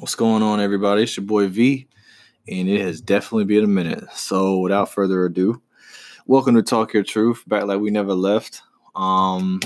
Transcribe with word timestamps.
What's 0.00 0.16
going 0.16 0.42
on, 0.42 0.58
everybody? 0.58 1.04
It's 1.04 1.16
your 1.16 1.24
boy 1.24 1.46
V, 1.46 1.86
and 2.48 2.68
it 2.68 2.80
has 2.80 3.00
definitely 3.00 3.44
been 3.44 3.62
a 3.62 3.68
minute. 3.68 4.02
So, 4.12 4.58
without 4.58 4.90
further 4.90 5.24
ado, 5.24 5.62
welcome 6.26 6.56
to 6.56 6.64
Talk 6.64 6.92
Your 6.92 7.04
Truth. 7.04 7.44
Back 7.46 7.66
like 7.66 7.78
we 7.78 7.90
never 7.90 8.12
left. 8.12 8.62
Um, 8.96 9.60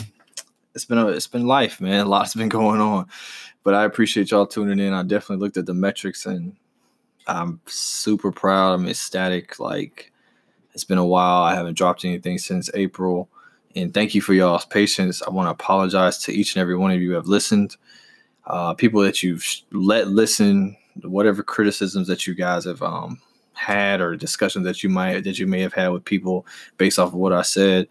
it's 0.75 0.85
been 0.85 0.99
a, 0.99 1.09
it's 1.09 1.27
been 1.27 1.47
life, 1.47 1.81
man. 1.81 2.05
A 2.05 2.09
lot's 2.09 2.35
been 2.35 2.49
going 2.51 2.79
on, 2.79 3.07
but 3.63 3.73
I 3.73 3.85
appreciate 3.85 4.31
y'all 4.31 4.47
tuning 4.47 4.87
in. 4.87 4.93
I 4.93 5.03
definitely 5.03 5.43
looked 5.43 5.57
at 5.57 5.65
the 5.65 5.73
metrics, 5.73 6.27
and 6.27 6.55
I'm 7.27 7.63
super 7.65 8.31
proud. 8.31 8.75
I'm 8.75 8.87
ecstatic. 8.87 9.59
Like 9.59 10.13
it's 10.75 10.85
been 10.85 10.99
a 10.99 11.07
while. 11.07 11.43
I 11.43 11.55
haven't 11.55 11.79
dropped 11.79 12.05
anything 12.05 12.37
since 12.37 12.69
April, 12.75 13.31
and 13.75 13.95
thank 13.95 14.15
you 14.15 14.21
for 14.21 14.35
y'all's 14.35 14.67
patience. 14.67 15.23
I 15.23 15.31
want 15.31 15.47
to 15.47 15.53
apologize 15.53 16.19
to 16.25 16.35
each 16.35 16.55
and 16.55 16.61
every 16.61 16.77
one 16.77 16.91
of 16.91 17.01
you 17.01 17.09
who 17.09 17.15
have 17.15 17.29
listened 17.29 17.79
uh, 18.49 18.75
people 18.75 19.03
that 19.03 19.23
you've 19.23 19.47
let 19.73 20.09
listen, 20.09 20.77
whatever 21.03 21.43
criticisms 21.43 22.09
that 22.09 22.27
you 22.27 22.35
guys 22.35 22.65
have 22.65 22.83
um, 22.83 23.21
had 23.53 24.01
or 24.01 24.17
discussions 24.17 24.65
that 24.65 24.83
you 24.83 24.89
might 24.89 25.25
that 25.25 25.39
you 25.39 25.47
may 25.47 25.61
have 25.61 25.75
had 25.75 25.89
with 25.89 26.05
people 26.05 26.47
based 26.79 26.99
off 26.99 27.09
of 27.09 27.15
what 27.15 27.33
I 27.33 27.43
said. 27.43 27.87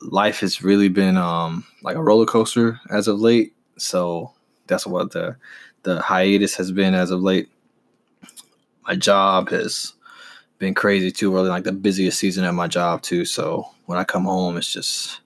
Life 0.00 0.40
has 0.40 0.62
really 0.62 0.88
been 0.88 1.16
um, 1.16 1.64
like 1.82 1.96
a 1.96 2.02
roller 2.02 2.26
coaster 2.26 2.80
as 2.90 3.08
of 3.08 3.20
late, 3.20 3.54
so 3.76 4.32
that's 4.66 4.86
what 4.86 5.10
the 5.10 5.36
the 5.82 6.00
hiatus 6.00 6.54
has 6.56 6.70
been 6.70 6.94
as 6.94 7.10
of 7.10 7.20
late. 7.20 7.48
My 8.86 8.94
job 8.94 9.48
has 9.50 9.94
been 10.58 10.74
crazy 10.74 11.10
too, 11.10 11.32
really 11.32 11.48
like 11.48 11.64
the 11.64 11.72
busiest 11.72 12.18
season 12.18 12.44
at 12.44 12.54
my 12.54 12.68
job 12.68 13.02
too. 13.02 13.24
So 13.24 13.68
when 13.86 13.98
I 13.98 14.04
come 14.04 14.24
home, 14.24 14.56
it's 14.56 14.72
just 14.72 15.20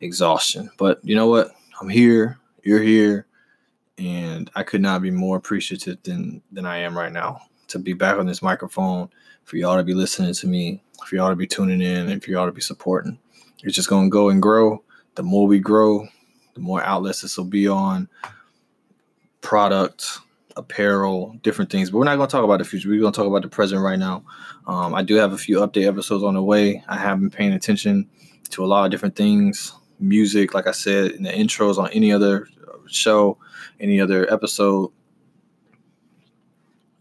exhaustion. 0.00 0.70
But 0.76 1.00
you 1.02 1.14
know 1.14 1.28
what? 1.28 1.52
I'm 1.80 1.88
here. 1.88 2.38
You're 2.62 2.82
here 2.82 3.26
and 3.98 4.50
I 4.54 4.62
could 4.62 4.80
not 4.80 5.02
be 5.02 5.10
more 5.10 5.36
appreciative 5.36 6.02
than 6.02 6.42
than 6.52 6.66
I 6.66 6.78
am 6.78 6.96
right 6.96 7.12
now 7.12 7.42
to 7.68 7.78
be 7.78 7.92
back 7.92 8.18
on 8.18 8.26
this 8.26 8.42
microphone, 8.42 9.08
for 9.44 9.56
y'all 9.56 9.76
to 9.76 9.82
be 9.82 9.94
listening 9.94 10.34
to 10.34 10.46
me, 10.46 10.82
for 11.04 11.16
y'all 11.16 11.30
to 11.30 11.36
be 11.36 11.46
tuning 11.46 11.80
in, 11.80 12.08
and 12.08 12.22
for 12.22 12.30
y'all 12.30 12.46
to 12.46 12.52
be 12.52 12.60
supporting. 12.60 13.18
It's 13.62 13.74
just 13.74 13.88
gonna 13.88 14.08
go 14.08 14.28
and 14.28 14.40
grow. 14.42 14.82
The 15.14 15.22
more 15.22 15.46
we 15.46 15.58
grow, 15.58 16.06
the 16.54 16.60
more 16.60 16.82
outlets 16.82 17.22
this 17.22 17.36
will 17.36 17.44
be 17.44 17.66
on. 17.66 18.08
Product, 19.40 20.18
apparel, 20.56 21.36
different 21.42 21.70
things. 21.70 21.90
But 21.90 21.98
we're 21.98 22.04
not 22.04 22.16
gonna 22.16 22.28
talk 22.28 22.44
about 22.44 22.58
the 22.58 22.64
future. 22.64 22.88
We're 22.88 23.00
gonna 23.00 23.12
talk 23.12 23.26
about 23.26 23.42
the 23.42 23.48
present 23.48 23.82
right 23.82 23.98
now. 23.98 24.24
Um, 24.66 24.94
I 24.94 25.02
do 25.02 25.14
have 25.14 25.32
a 25.32 25.38
few 25.38 25.58
update 25.58 25.86
episodes 25.86 26.24
on 26.24 26.34
the 26.34 26.42
way. 26.42 26.82
I 26.88 26.96
have 26.96 27.20
been 27.20 27.30
paying 27.30 27.52
attention 27.52 28.08
to 28.50 28.64
a 28.64 28.66
lot 28.66 28.84
of 28.84 28.90
different 28.90 29.16
things. 29.16 29.72
Music, 29.98 30.52
like 30.52 30.66
I 30.66 30.72
said 30.72 31.12
in 31.12 31.22
the 31.22 31.30
intros 31.30 31.78
on 31.78 31.90
any 31.90 32.12
other 32.12 32.48
show 32.88 33.38
any 33.80 34.00
other 34.00 34.32
episode. 34.32 34.90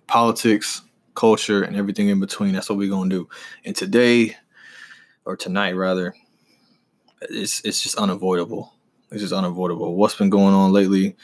Politics, 0.08 0.82
culture, 1.16 1.64
and 1.64 1.76
everything 1.76 2.10
in 2.10 2.20
between. 2.20 2.54
That's 2.54 2.70
what 2.70 2.78
we're 2.78 2.90
gonna 2.90 3.10
do. 3.10 3.28
And 3.64 3.76
today, 3.76 4.38
or 5.26 5.36
tonight 5.36 5.76
rather, 5.76 6.14
it's 7.22 7.62
it's 7.62 7.82
just 7.82 7.96
unavoidable. 7.96 8.74
It's 9.12 9.22
just 9.22 9.34
unavoidable. 9.34 9.96
What's 9.96 10.16
been 10.16 10.30
going 10.30 10.54
on 10.54 10.74
lately? 10.74 11.16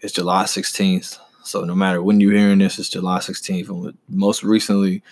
It's 0.00 0.12
July 0.12 0.44
16th. 0.44 1.18
So 1.42 1.64
no 1.64 1.74
matter 1.74 2.02
when 2.02 2.20
you're 2.20 2.32
hearing 2.32 2.58
this, 2.58 2.78
it's 2.78 2.88
July 2.88 3.18
16th. 3.18 3.68
And 3.68 3.98
most 4.08 4.42
recently, 4.42 5.02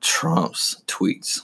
Trump's 0.00 0.82
tweets. 0.86 1.42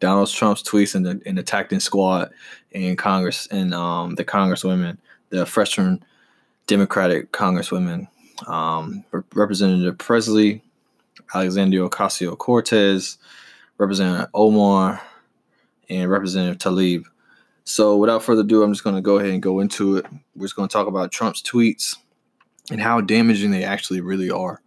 Donald 0.00 0.28
Trump's 0.28 0.62
tweets 0.62 0.94
and 0.94 1.06
the, 1.06 1.22
and 1.24 1.38
the 1.38 1.42
Tacting 1.42 1.80
Squad 1.80 2.30
in 2.72 2.96
Congress 2.96 3.46
and 3.50 3.72
um, 3.72 4.16
the 4.16 4.24
Congresswomen, 4.24 4.98
the 5.32 5.46
freshman 5.46 6.04
Democratic 6.66 7.32
Congresswomen, 7.32 8.06
um, 8.46 9.04
Representative 9.34 9.98
Pressley, 9.98 10.62
Alexandria 11.34 11.88
Ocasio 11.88 12.36
Cortez, 12.36 13.18
Representative 13.78 14.28
Omar, 14.34 15.00
and 15.88 16.10
Representative 16.10 16.58
Tlaib. 16.58 17.04
So, 17.64 17.96
without 17.96 18.22
further 18.22 18.42
ado, 18.42 18.62
I'm 18.62 18.72
just 18.72 18.84
going 18.84 18.96
to 18.96 19.02
go 19.02 19.18
ahead 19.18 19.32
and 19.32 19.42
go 19.42 19.60
into 19.60 19.96
it. 19.96 20.06
We're 20.36 20.46
just 20.46 20.56
going 20.56 20.68
to 20.68 20.72
talk 20.72 20.86
about 20.86 21.10
Trump's 21.10 21.42
tweets 21.42 21.96
and 22.70 22.80
how 22.80 23.00
damaging 23.00 23.50
they 23.50 23.64
actually 23.64 24.00
really 24.00 24.30
are. 24.30 24.60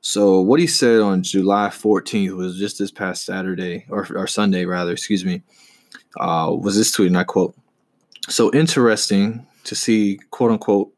So, 0.00 0.40
what 0.40 0.58
he 0.58 0.66
said 0.66 1.00
on 1.00 1.22
July 1.22 1.68
14th 1.68 2.36
was 2.36 2.58
just 2.58 2.78
this 2.78 2.90
past 2.90 3.24
Saturday, 3.24 3.86
or, 3.88 4.06
or 4.16 4.26
Sunday, 4.26 4.64
rather, 4.64 4.92
excuse 4.92 5.24
me, 5.24 5.42
uh, 6.18 6.52
was 6.58 6.76
this 6.76 6.90
tweet, 6.90 7.08
and 7.08 7.18
I 7.18 7.24
quote 7.24 7.54
So 8.28 8.52
interesting 8.52 9.46
to 9.64 9.74
see, 9.74 10.18
quote 10.30 10.50
unquote, 10.50 10.92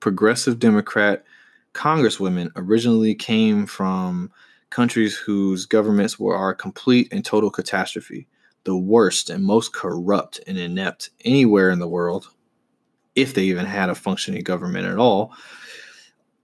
progressive 0.00 0.58
Democrat 0.58 1.24
congresswomen 1.74 2.50
originally 2.56 3.14
came 3.14 3.66
from 3.66 4.30
countries 4.70 5.16
whose 5.16 5.66
governments 5.66 6.18
were 6.18 6.36
our 6.36 6.54
complete 6.54 7.08
and 7.12 7.24
total 7.24 7.50
catastrophe, 7.50 8.26
the 8.64 8.76
worst 8.76 9.30
and 9.30 9.44
most 9.44 9.72
corrupt 9.72 10.40
and 10.46 10.58
inept 10.58 11.10
anywhere 11.24 11.70
in 11.70 11.78
the 11.78 11.88
world, 11.88 12.28
if 13.14 13.34
they 13.34 13.42
even 13.42 13.66
had 13.66 13.90
a 13.90 13.94
functioning 13.94 14.42
government 14.42 14.86
at 14.86 14.98
all, 14.98 15.32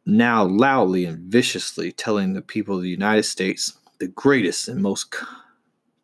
now 0.04 0.44
loudly 0.44 1.04
and 1.04 1.18
viciously 1.30 1.92
telling 1.92 2.32
the 2.32 2.42
people 2.42 2.76
of 2.76 2.82
the 2.82 2.88
United 2.88 3.24
States, 3.24 3.78
the 3.98 4.08
greatest 4.08 4.68
and 4.68 4.82
most 4.82 5.14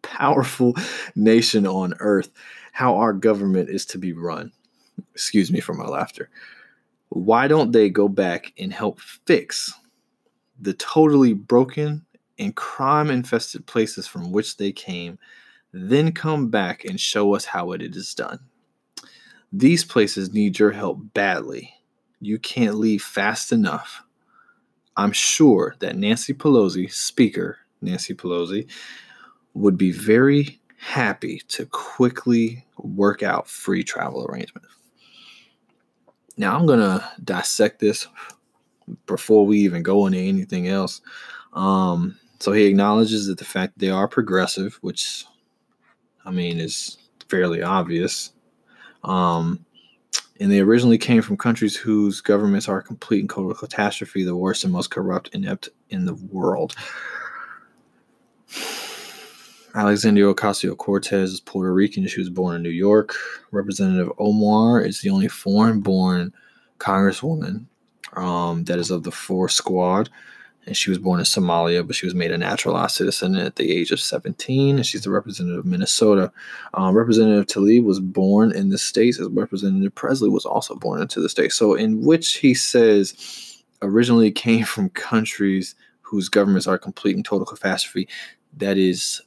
powerful 0.03 0.74
nation 1.14 1.66
on 1.66 1.94
earth, 2.00 2.30
how 2.72 2.97
our 2.97 3.12
government 3.12 3.69
is 3.69 3.84
to 3.86 3.98
be 3.98 4.12
run. 4.12 4.53
Excuse 5.15 5.50
me 5.50 5.60
for 5.60 5.75
my 5.75 5.87
laughter 5.87 6.31
why 7.15 7.47
don't 7.47 7.71
they 7.71 7.88
go 7.88 8.09
back 8.09 8.53
and 8.59 8.72
help 8.72 9.00
fix 9.00 9.72
the 10.60 10.75
totally 10.75 11.32
broken 11.32 12.05
and 12.41 12.56
crime 12.56 13.09
infested 13.09 13.65
places 13.66 14.06
from 14.06 14.33
which 14.33 14.56
they 14.56 14.72
came, 14.72 15.16
then 15.72 16.10
come 16.10 16.49
back 16.49 16.84
and 16.84 16.99
show 16.99 17.34
us 17.34 17.44
how 17.44 17.71
it 17.71 17.83
is 17.83 18.15
done? 18.15 18.41
These 19.53 19.84
places 19.84 20.34
need 20.34 20.59
your 20.59 20.72
help 20.72 20.99
badly. 21.15 21.72
You 22.21 22.38
can't 22.41 22.77
leave 22.77 23.03
fast 23.03 23.53
enough. 23.53 24.03
I'm 24.97 25.12
sure 25.12 25.77
that 25.78 25.97
Nancy 25.97 26.34
Pelosi, 26.34 26.91
Speaker 26.91 27.59
Nancy 27.81 28.15
Pelosi, 28.15 28.69
would 29.54 29.78
be 29.78 29.93
very 29.93 30.60
happy 30.78 31.43
to 31.49 31.66
quickly 31.66 32.65
work 32.78 33.22
out 33.22 33.49
free 33.49 33.84
travel 33.84 34.27
arrangements. 34.27 34.69
Now 36.37 36.56
I'm 36.56 36.67
gonna 36.67 37.09
dissect 37.22 37.81
this 37.81 38.06
before 39.06 39.47
we 39.47 39.59
even 39.61 39.83
go 39.83 40.06
into 40.06 40.19
anything 40.19 40.69
else. 40.69 41.00
Um, 41.53 42.19
so 42.41 42.53
he 42.53 42.65
acknowledges 42.67 43.27
that 43.27 43.39
the 43.39 43.45
fact 43.45 43.75
that 43.75 43.81
they 43.81 43.91
are 43.91 44.09
progressive, 44.09 44.78
which 44.83 45.25
I 46.25 46.31
mean 46.31 46.59
is 46.59 46.99
fairly 47.28 47.62
obvious. 47.62 48.33
Um, 49.05 49.65
and 50.41 50.50
they 50.50 50.61
originally 50.61 50.99
came 50.99 51.22
from 51.22 51.37
countries 51.37 51.77
whose 51.77 52.21
governments 52.21 52.69
are 52.69 52.78
a 52.78 52.83
complete 52.83 53.21
and 53.21 53.31
total 53.31 53.55
catastrophe, 53.55 54.25
the 54.25 54.37
worst 54.37 54.65
and 54.65 54.72
most 54.72 54.91
corrupt, 54.91 55.31
inept 55.33 55.69
in 55.91 56.05
the 56.05 56.15
world. 56.15 56.75
Alexandria 59.74 60.32
Ocasio 60.32 60.76
Cortez 60.76 61.32
is 61.32 61.40
Puerto 61.40 61.72
Rican. 61.72 62.06
She 62.06 62.20
was 62.20 62.30
born 62.30 62.54
in 62.54 62.62
New 62.62 62.70
York. 62.70 63.14
Representative 63.50 64.12
Omar 64.18 64.80
is 64.80 65.00
the 65.00 65.10
only 65.10 65.26
foreign 65.26 65.80
born 65.80 66.32
congresswoman 66.78 67.66
um, 68.12 68.64
that 68.64 68.78
is 68.78 68.92
of 68.92 69.02
the 69.02 69.10
four 69.10 69.48
squad. 69.48 70.10
And 70.66 70.76
she 70.76 70.90
was 70.90 70.98
born 70.98 71.18
in 71.18 71.26
Somalia, 71.26 71.86
but 71.86 71.96
she 71.96 72.06
was 72.06 72.14
made 72.14 72.30
a 72.30 72.38
naturalized 72.38 72.94
citizen 72.94 73.36
at 73.36 73.56
the 73.56 73.70
age 73.70 73.90
of 73.90 74.00
17. 74.00 74.76
And 74.76 74.86
she's 74.86 75.02
the 75.02 75.10
representative 75.10 75.58
of 75.58 75.66
Minnesota. 75.66 76.32
Um, 76.72 76.94
representative 76.94 77.46
Tlaib 77.46 77.84
was 77.84 78.00
born 78.00 78.52
in 78.52 78.70
the 78.70 78.78
States, 78.78 79.20
as 79.20 79.28
Representative 79.28 79.94
Pressley 79.94 80.30
was 80.30 80.46
also 80.46 80.76
born 80.76 81.02
into 81.02 81.20
the 81.20 81.28
States. 81.28 81.56
So, 81.56 81.74
in 81.74 82.02
which 82.02 82.36
he 82.36 82.54
says 82.54 83.62
originally 83.82 84.30
came 84.30 84.65
from 84.65 84.88
countries 84.91 85.74
whose 86.00 86.28
governments 86.28 86.66
are 86.66 86.78
complete 86.78 87.16
and 87.16 87.24
total 87.24 87.44
catastrophe. 87.44 88.09
That 88.56 88.78
is 88.78 89.20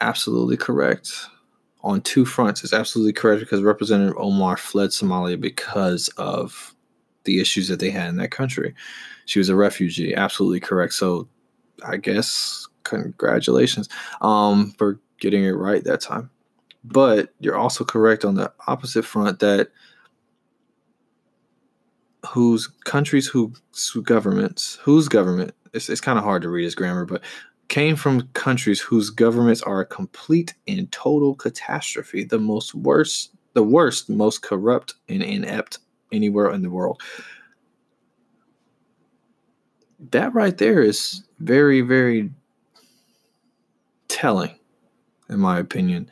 absolutely 0.00 0.56
correct 0.56 1.12
on 1.82 2.00
two 2.02 2.24
fronts. 2.24 2.62
It's 2.62 2.72
absolutely 2.72 3.12
correct 3.12 3.40
because 3.40 3.62
Representative 3.62 4.16
Omar 4.18 4.56
fled 4.56 4.90
Somalia 4.90 5.40
because 5.40 6.08
of 6.16 6.74
the 7.24 7.40
issues 7.40 7.68
that 7.68 7.80
they 7.80 7.90
had 7.90 8.08
in 8.08 8.16
that 8.16 8.30
country. 8.30 8.74
She 9.26 9.38
was 9.38 9.48
a 9.48 9.56
refugee. 9.56 10.14
Absolutely 10.14 10.60
correct. 10.60 10.94
So 10.94 11.28
I 11.84 11.96
guess 11.96 12.66
congratulations 12.84 13.88
um, 14.20 14.72
for 14.78 14.98
getting 15.20 15.44
it 15.44 15.50
right 15.50 15.84
that 15.84 16.00
time. 16.00 16.30
But 16.82 17.34
you're 17.40 17.58
also 17.58 17.84
correct 17.84 18.24
on 18.24 18.34
the 18.34 18.52
opposite 18.66 19.04
front 19.04 19.38
that 19.40 19.68
whose 22.26 22.68
countries, 22.84 23.26
whose 23.26 23.60
governments, 24.02 24.78
whose 24.82 25.08
government, 25.08 25.54
it's, 25.72 25.88
it's 25.88 26.00
kind 26.00 26.18
of 26.18 26.24
hard 26.24 26.42
to 26.42 26.48
read 26.48 26.64
his 26.64 26.74
grammar, 26.74 27.04
but 27.04 27.22
came 27.70 27.96
from 27.96 28.28
countries 28.34 28.80
whose 28.80 29.08
governments 29.08 29.62
are 29.62 29.80
a 29.80 29.86
complete 29.86 30.54
and 30.68 30.92
total 30.92 31.34
catastrophe, 31.34 32.24
the 32.24 32.38
most 32.38 32.74
worst, 32.74 33.32
the 33.54 33.62
worst, 33.62 34.10
most 34.10 34.42
corrupt 34.42 34.94
and 35.08 35.22
inept 35.22 35.78
anywhere 36.12 36.50
in 36.50 36.60
the 36.62 36.70
world. 36.70 37.00
that 40.12 40.32
right 40.32 40.56
there 40.56 40.82
is 40.82 41.22
very, 41.40 41.82
very 41.82 42.30
telling, 44.08 44.54
in 45.28 45.38
my 45.38 45.58
opinion. 45.58 46.10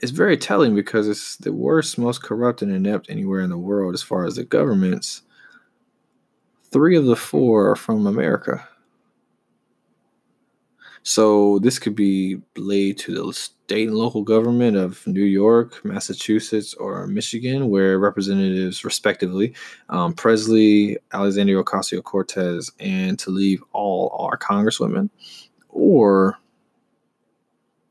It's 0.00 0.12
very 0.12 0.36
telling 0.36 0.74
because 0.74 1.08
it's 1.08 1.36
the 1.36 1.52
worst, 1.52 1.98
most 1.98 2.22
corrupt 2.22 2.62
and 2.62 2.70
inept 2.70 3.10
anywhere 3.10 3.40
in 3.40 3.50
the 3.50 3.58
world 3.58 3.94
as 3.94 4.02
far 4.02 4.24
as 4.24 4.36
the 4.36 4.44
governments. 4.44 5.22
Three 6.70 6.96
of 6.96 7.06
the 7.06 7.16
four 7.16 7.70
are 7.70 7.76
from 7.76 8.06
America. 8.06 8.66
So 11.08 11.60
this 11.60 11.78
could 11.78 11.94
be 11.94 12.42
laid 12.56 12.98
to 12.98 13.14
the 13.14 13.32
state 13.32 13.86
and 13.86 13.96
local 13.96 14.22
government 14.22 14.76
of 14.76 15.06
New 15.06 15.22
York, 15.22 15.84
Massachusetts, 15.84 16.74
or 16.74 17.06
Michigan, 17.06 17.70
where 17.70 18.00
representatives, 18.00 18.84
respectively, 18.84 19.54
um, 19.88 20.14
Pressley, 20.14 20.98
Alexandria 21.12 21.62
Ocasio 21.62 22.02
Cortez, 22.02 22.72
and 22.80 23.18
Tlaib 23.18 23.60
all 23.72 24.16
are 24.18 24.36
congresswomen, 24.36 25.08
or 25.68 26.40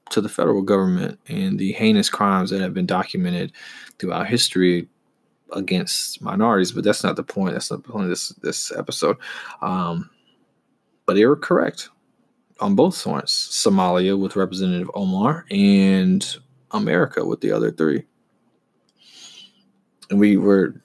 to 0.10 0.20
the 0.20 0.28
federal 0.28 0.62
government 0.62 1.18
and 1.30 1.58
the 1.58 1.72
heinous 1.72 2.10
crimes 2.10 2.50
that 2.50 2.60
have 2.60 2.74
been 2.74 2.86
documented 2.86 3.54
throughout 3.98 4.28
history 4.28 4.90
against 5.54 6.22
minorities. 6.22 6.74
But 6.74 6.84
that's 6.84 7.06
not 7.06 7.16
the 7.16 7.24
point. 7.24 7.54
That's 7.54 7.72
not 7.72 7.82
the 7.82 7.90
point 7.90 8.04
of 8.04 8.10
this 8.10 8.28
this 8.44 8.74
episode. 8.74 9.16
Um, 9.62 10.10
but 11.06 11.14
they 11.14 11.26
were 11.26 11.38
correct 11.38 11.92
on 12.60 12.75
both 12.75 13.02
fronts 13.02 13.50
Somalia 13.52 14.18
with 14.19 14.36
Representative 14.36 14.90
Omar 14.94 15.46
and 15.52 16.38
America 16.72 17.25
with 17.25 17.42
the 17.42 17.52
other 17.52 17.72
three. 17.72 18.04
And 20.10 20.19
we 20.19 20.38
were, 20.38 20.75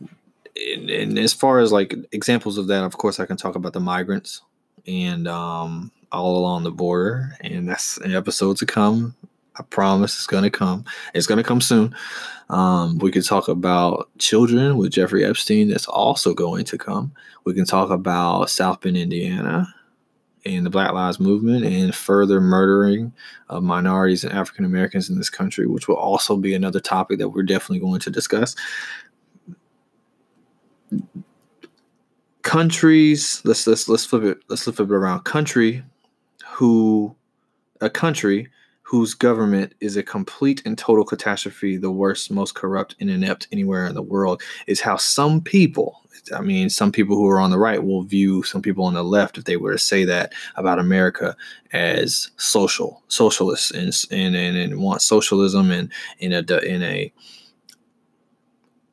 and, 0.56 0.90
and 0.90 1.18
as 1.18 1.32
far 1.32 1.58
as 1.58 1.72
like 1.72 1.94
examples 2.12 2.58
of 2.58 2.68
that, 2.68 2.84
of 2.84 2.96
course, 2.98 3.20
I 3.20 3.26
can 3.26 3.36
talk 3.36 3.54
about 3.54 3.72
the 3.72 3.80
migrants 3.80 4.42
and 4.86 5.28
um, 5.28 5.92
all 6.10 6.36
along 6.36 6.64
the 6.64 6.70
border. 6.70 7.36
And 7.40 7.68
that's 7.68 7.98
an 7.98 8.14
episode 8.14 8.56
to 8.58 8.66
come. 8.66 9.14
I 9.56 9.62
promise 9.64 10.14
it's 10.16 10.26
going 10.26 10.44
to 10.44 10.50
come. 10.50 10.84
It's 11.12 11.26
going 11.26 11.36
to 11.36 11.44
come 11.44 11.60
soon. 11.60 11.94
Um, 12.48 12.98
we 12.98 13.12
could 13.12 13.26
talk 13.26 13.46
about 13.48 14.08
children 14.18 14.76
with 14.76 14.92
Jeffrey 14.92 15.24
Epstein. 15.24 15.68
That's 15.68 15.86
also 15.86 16.34
going 16.34 16.64
to 16.66 16.78
come. 16.78 17.12
We 17.44 17.52
can 17.52 17.66
talk 17.66 17.90
about 17.90 18.48
South 18.48 18.80
Bend, 18.80 18.96
Indiana 18.96 19.72
and 20.44 20.64
the 20.64 20.70
Black 20.70 20.92
Lives 20.92 21.20
Movement 21.20 21.64
and 21.64 21.94
further 21.94 22.40
murdering 22.40 23.12
of 23.48 23.62
minorities 23.62 24.24
and 24.24 24.32
African 24.32 24.64
Americans 24.64 25.10
in 25.10 25.16
this 25.16 25.30
country, 25.30 25.66
which 25.66 25.88
will 25.88 25.96
also 25.96 26.36
be 26.36 26.54
another 26.54 26.80
topic 26.80 27.18
that 27.18 27.28
we're 27.28 27.42
definitely 27.42 27.80
going 27.80 28.00
to 28.00 28.10
discuss. 28.10 28.54
Countries, 32.42 33.42
let's 33.44 33.66
let's 33.66 33.88
let's 33.88 34.06
flip 34.06 34.24
it 34.24 34.38
let's 34.48 34.62
flip 34.62 34.80
it 34.80 34.90
around. 34.90 35.24
Country 35.24 35.84
who 36.46 37.14
a 37.80 37.90
country 37.90 38.48
whose 38.90 39.14
government 39.14 39.72
is 39.78 39.96
a 39.96 40.02
complete 40.02 40.60
and 40.64 40.76
total 40.76 41.04
catastrophe, 41.04 41.76
the 41.76 41.92
worst, 41.92 42.28
most 42.28 42.56
corrupt 42.56 42.96
and 42.98 43.08
inept 43.08 43.46
anywhere 43.52 43.86
in 43.86 43.94
the 43.94 44.02
world, 44.02 44.42
is 44.66 44.80
how 44.80 44.96
some 44.96 45.40
people 45.40 46.02
I 46.34 46.40
mean, 46.40 46.68
some 46.68 46.90
people 46.90 47.14
who 47.14 47.28
are 47.28 47.40
on 47.40 47.52
the 47.52 47.58
right 47.58 47.82
will 47.82 48.02
view 48.02 48.42
some 48.42 48.60
people 48.62 48.84
on 48.84 48.94
the 48.94 49.04
left, 49.04 49.38
if 49.38 49.44
they 49.44 49.56
were 49.56 49.72
to 49.72 49.78
say 49.78 50.04
that 50.04 50.32
about 50.56 50.80
America, 50.80 51.36
as 51.72 52.30
social, 52.36 53.00
socialists, 53.06 53.70
and 53.70 53.94
and 54.10 54.34
and, 54.34 54.56
and 54.56 54.82
want 54.82 55.02
socialism 55.02 55.70
and 55.70 55.90
in 56.18 56.32
a 56.32 56.40
in 56.58 56.82
a 56.82 57.12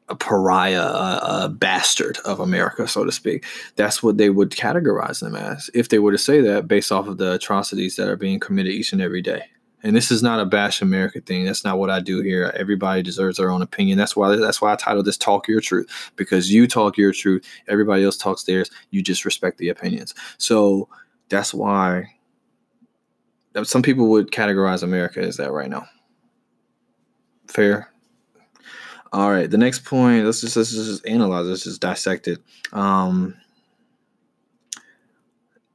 a 0.10 0.16
pariah, 0.16 0.80
a, 0.80 1.46
a, 1.46 1.50
bastard 1.50 2.18
of 2.24 2.40
America, 2.40 2.88
so 2.88 3.04
to 3.04 3.12
speak. 3.12 3.44
That's 3.76 4.02
what 4.02 4.18
they 4.18 4.30
would 4.30 4.52
categorize 4.52 5.20
them 5.20 5.36
as 5.36 5.70
if 5.74 5.90
they 5.90 6.00
were 6.00 6.14
to 6.14 6.18
say 6.18 6.40
that 6.40 6.68
based 6.68 6.94
off 6.94 7.08
of 7.08 7.18
the 7.18 7.34
atrocities 7.34 7.98
that 7.98 8.08
are 8.08 8.16
being 8.16 8.40
committed 8.40 8.72
each 8.72 8.94
and 8.94 9.02
every 9.02 9.22
day. 9.22 9.48
And 9.88 9.96
this 9.96 10.12
is 10.12 10.22
not 10.22 10.42
a 10.42 10.46
bash 10.46 10.82
America 10.82 11.22
thing. 11.22 11.46
That's 11.46 11.64
not 11.64 11.80
what 11.80 11.90
I 11.90 12.02
do 12.02 12.22
here. 12.22 12.52
Everybody 12.58 13.02
deserves 13.02 13.38
their 13.38 13.50
own 13.50 13.62
opinion. 13.62 13.98
That's 13.98 14.18
why 14.18 14.36
that's 14.36 14.62
why 14.62 14.74
I 14.74 14.76
titled 14.76 15.06
this 15.06 15.18
"Talk 15.18 15.48
Your 15.48 15.62
Truth" 15.62 16.12
because 16.18 16.52
you 16.52 16.68
talk 16.68 16.98
your 16.98 17.14
truth. 17.14 17.46
Everybody 17.70 18.04
else 18.04 18.18
talks 18.18 18.44
theirs. 18.44 18.70
You 18.92 19.02
just 19.02 19.24
respect 19.24 19.60
the 19.60 19.70
opinions. 19.70 20.14
So 20.38 20.90
that's 21.30 21.54
why 21.54 22.16
some 23.64 23.82
people 23.82 24.10
would 24.10 24.30
categorize 24.30 24.84
America 24.84 25.22
as 25.22 25.38
that 25.38 25.54
right 25.54 25.70
now. 25.70 25.88
Fair. 27.48 27.90
All 29.14 29.32
right. 29.32 29.50
The 29.50 29.58
next 29.58 29.86
point. 29.86 30.26
Let's 30.26 30.42
just 30.42 30.58
let's 30.58 30.74
just 30.74 31.08
analyze. 31.08 31.46
Let's 31.46 31.64
just 31.64 31.80
dissect 31.80 32.28
it. 32.28 32.40
Um, 32.74 33.36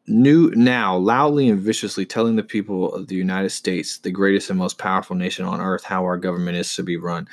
new 0.06 0.50
now 0.54 0.96
loudly 0.96 1.48
and 1.48 1.60
viciously 1.60 2.04
telling 2.04 2.36
the 2.36 2.42
people 2.42 2.92
of 2.94 3.06
the 3.06 3.14
United 3.14 3.50
States, 3.50 3.98
the 3.98 4.10
greatest 4.10 4.50
and 4.50 4.58
most 4.58 4.78
powerful 4.78 5.16
nation 5.16 5.44
on 5.44 5.60
earth, 5.60 5.84
how 5.84 6.02
our 6.04 6.16
government 6.16 6.56
is 6.56 6.74
to 6.74 6.82
be 6.82 6.96
run. 6.96 7.28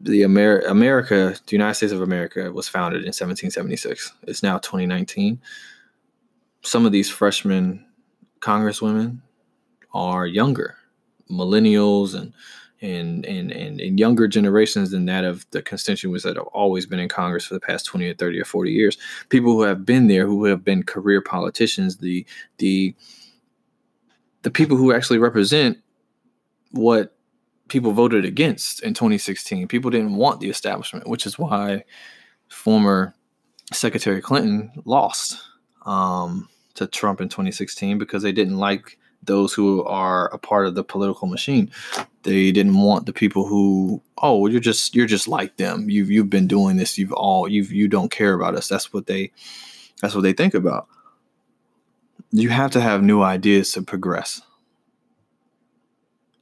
The 0.00 0.22
Amer- 0.22 0.60
America, 0.60 1.34
the 1.46 1.52
United 1.52 1.74
States 1.74 1.92
of 1.92 2.02
America, 2.02 2.52
was 2.52 2.68
founded 2.68 3.02
in 3.02 3.08
1776. 3.08 4.12
It's 4.24 4.42
now 4.42 4.58
2019. 4.58 5.40
Some 6.62 6.84
of 6.84 6.92
these 6.92 7.10
freshman 7.10 7.86
congresswomen 8.40 9.20
are 9.94 10.26
younger, 10.26 10.76
millennials 11.30 12.14
and 12.14 12.34
and, 12.84 13.24
and, 13.24 13.80
and, 13.80 13.98
younger 13.98 14.28
generations 14.28 14.90
than 14.90 15.06
that 15.06 15.24
of 15.24 15.46
the 15.50 15.62
constituents 15.62 16.24
that 16.24 16.36
have 16.36 16.46
always 16.48 16.84
been 16.84 16.98
in 16.98 17.08
Congress 17.08 17.46
for 17.46 17.54
the 17.54 17.60
past 17.60 17.86
20 17.86 18.10
or 18.10 18.14
30 18.14 18.40
or 18.40 18.44
40 18.44 18.70
years. 18.70 18.98
People 19.30 19.52
who 19.52 19.62
have 19.62 19.86
been 19.86 20.08
there, 20.08 20.26
who 20.26 20.44
have 20.44 20.62
been 20.62 20.82
career 20.82 21.20
politicians, 21.20 21.98
the 21.98 22.26
the 22.58 22.94
the 24.42 24.50
people 24.50 24.76
who 24.76 24.92
actually 24.92 25.18
represent 25.18 25.78
what 26.72 27.16
people 27.68 27.92
voted 27.92 28.24
against 28.24 28.82
in 28.82 28.92
2016. 28.92 29.66
People 29.68 29.90
didn't 29.90 30.16
want 30.16 30.40
the 30.40 30.50
establishment, 30.50 31.08
which 31.08 31.24
is 31.24 31.38
why 31.38 31.84
former 32.48 33.14
Secretary 33.72 34.20
Clinton 34.20 34.70
lost 34.84 35.40
um, 35.86 36.48
to 36.74 36.86
Trump 36.86 37.22
in 37.22 37.30
2016 37.30 37.98
because 37.98 38.22
they 38.22 38.32
didn't 38.32 38.58
like 38.58 38.98
those 39.26 39.52
who 39.52 39.84
are 39.84 40.32
a 40.32 40.38
part 40.38 40.66
of 40.66 40.74
the 40.74 40.84
political 40.84 41.28
machine. 41.28 41.70
They 42.22 42.52
didn't 42.52 42.80
want 42.80 43.06
the 43.06 43.12
people 43.12 43.46
who, 43.46 44.02
oh, 44.18 44.46
you're 44.46 44.60
just 44.60 44.94
you're 44.94 45.06
just 45.06 45.28
like 45.28 45.56
them. 45.56 45.90
You've 45.90 46.10
you've 46.10 46.30
been 46.30 46.46
doing 46.46 46.76
this. 46.76 46.98
You've 46.98 47.12
all 47.12 47.48
you've 47.48 47.72
you 47.72 47.88
don't 47.88 48.10
care 48.10 48.34
about 48.34 48.54
us. 48.54 48.68
That's 48.68 48.92
what 48.92 49.06
they 49.06 49.30
that's 50.00 50.14
what 50.14 50.22
they 50.22 50.32
think 50.32 50.54
about. 50.54 50.88
You 52.30 52.48
have 52.48 52.70
to 52.72 52.80
have 52.80 53.02
new 53.02 53.22
ideas 53.22 53.72
to 53.72 53.82
progress. 53.82 54.42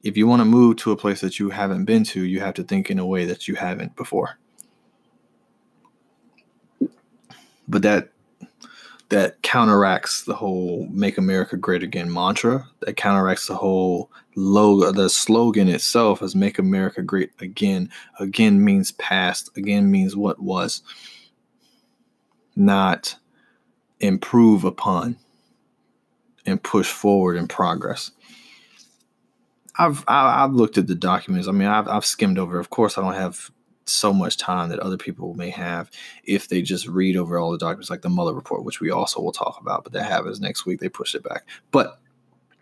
If 0.03 0.17
you 0.17 0.27
want 0.27 0.41
to 0.41 0.45
move 0.45 0.77
to 0.77 0.91
a 0.91 0.97
place 0.97 1.21
that 1.21 1.39
you 1.39 1.49
haven't 1.49 1.85
been 1.85 2.03
to, 2.05 2.23
you 2.23 2.39
have 2.39 2.55
to 2.55 2.63
think 2.63 2.89
in 2.89 2.99
a 2.99 3.05
way 3.05 3.25
that 3.25 3.47
you 3.47 3.55
haven't 3.55 3.95
before. 3.95 4.37
But 7.67 7.83
that 7.83 8.12
that 9.13 9.39
counteracts 9.43 10.23
the 10.23 10.33
whole 10.33 10.87
"Make 10.89 11.19
America 11.19 11.55
Great 11.55 11.83
Again" 11.83 12.11
mantra. 12.11 12.67
That 12.79 12.97
counteracts 12.97 13.45
the 13.45 13.55
whole 13.55 14.11
logo, 14.35 14.91
the 14.91 15.07
slogan 15.07 15.69
itself 15.69 16.23
as 16.23 16.35
"Make 16.35 16.57
America 16.57 17.03
Great 17.03 17.29
Again." 17.39 17.91
Again 18.19 18.63
means 18.65 18.91
past. 18.93 19.55
Again 19.55 19.91
means 19.91 20.15
what 20.15 20.41
was, 20.41 20.81
not 22.55 23.15
improve 23.99 24.63
upon 24.63 25.17
and 26.47 26.61
push 26.63 26.91
forward 26.91 27.37
in 27.37 27.47
progress. 27.47 28.09
I've 29.77 30.03
I've 30.07 30.53
looked 30.53 30.79
at 30.79 30.87
the 30.87 30.95
documents. 30.95 31.47
I 31.47 31.51
mean, 31.51 31.67
I've 31.67 31.87
I've 31.87 32.05
skimmed 32.05 32.39
over. 32.39 32.57
Of 32.57 32.71
course, 32.71 32.97
I 32.97 33.01
don't 33.01 33.13
have 33.13 33.51
so 33.85 34.13
much 34.13 34.37
time 34.37 34.69
that 34.69 34.79
other 34.79 34.97
people 34.97 35.33
may 35.33 35.49
have 35.49 35.89
if 36.23 36.47
they 36.47 36.61
just 36.61 36.87
read 36.87 37.17
over 37.17 37.37
all 37.37 37.51
the 37.51 37.57
documents, 37.57 37.89
like 37.89 38.01
the 38.01 38.09
Mueller 38.09 38.33
report, 38.33 38.63
which 38.63 38.79
we 38.79 38.91
also 38.91 39.21
will 39.21 39.31
talk 39.31 39.59
about. 39.59 39.83
But 39.83 39.93
that 39.93 40.05
happens 40.05 40.39
next 40.39 40.65
week. 40.65 40.79
They 40.79 40.89
pushed 40.89 41.15
it 41.15 41.23
back. 41.23 41.45
But 41.71 41.99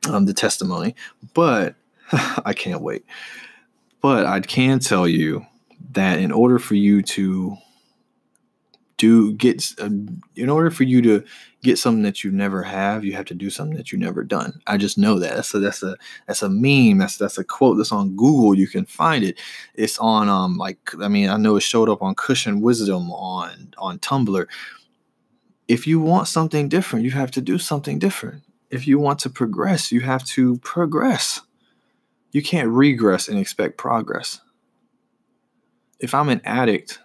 um, 0.10 0.25
the 0.25 0.34
testimony. 0.34 0.96
But 1.34 1.75
I 2.12 2.54
can't 2.54 2.82
wait. 2.82 3.06
But 4.01 4.25
I 4.25 4.40
can 4.40 4.80
tell 4.80 5.08
you 5.08 5.46
that 5.92 6.20
in 6.20 6.32
order 6.32 6.60
for 6.60 6.75
you 6.75 7.01
to 7.01 7.58
do 9.01 9.34
get 9.34 9.74
uh, 9.79 9.89
in 10.36 10.48
order 10.48 10.70
for 10.70 10.84
you 10.84 11.01
to 11.01 11.24
get 11.63 11.79
something 11.79 12.03
that 12.03 12.24
you 12.24 12.29
never 12.29 12.62
have 12.62 13.03
you 13.03 13.13
have 13.13 13.25
to 13.25 13.34
do 13.34 13.50
something 13.50 13.75
that 13.75 13.91
you 13.91 13.98
never 13.98 14.24
done. 14.24 14.62
I 14.67 14.77
just 14.77 14.96
know 14.96 15.17
that. 15.17 15.53
A 15.55 15.60
that's 15.60 15.81
a 15.81 15.98
that's 16.27 16.43
a 16.43 16.50
meme. 16.50 17.00
That's 17.00 17.17
that's 17.17 17.39
a 17.39 17.43
quote 17.43 17.77
that's 17.77 17.91
on 17.91 18.15
google. 18.15 18.53
You 18.53 18.67
can 18.67 18.86
find 18.86 19.24
it. 19.24 19.39
It's 19.74 19.98
on 19.98 20.29
um 20.29 20.58
like 20.58 20.77
i 21.01 21.08
mean 21.08 21.29
i 21.29 21.38
know 21.38 21.55
it 21.55 21.62
showed 21.63 21.89
up 21.89 22.03
on 22.03 22.13
cushion 22.13 22.62
wisdom 22.62 23.12
on 23.12 23.74
on 23.79 23.98
tumblr. 23.98 24.46
If 25.67 25.88
you 25.88 26.00
want 26.00 26.27
something 26.27 26.70
different 26.70 27.03
you 27.03 27.12
have 27.12 27.31
to 27.31 27.41
do 27.41 27.58
something 27.58 27.98
different. 27.98 28.43
If 28.70 28.86
you 28.86 29.00
want 29.00 29.17
to 29.22 29.31
progress 29.31 29.91
you 29.91 30.01
have 30.01 30.24
to 30.36 30.58
progress. 30.60 31.41
You 32.34 32.43
can't 32.43 32.70
regress 32.70 33.27
and 33.27 33.39
expect 33.39 33.77
progress. 33.77 34.41
If 36.00 36.13
i'm 36.13 36.29
an 36.29 36.41
addict 36.46 37.00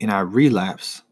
and 0.00 0.10
i 0.10 0.20
relapse 0.20 1.02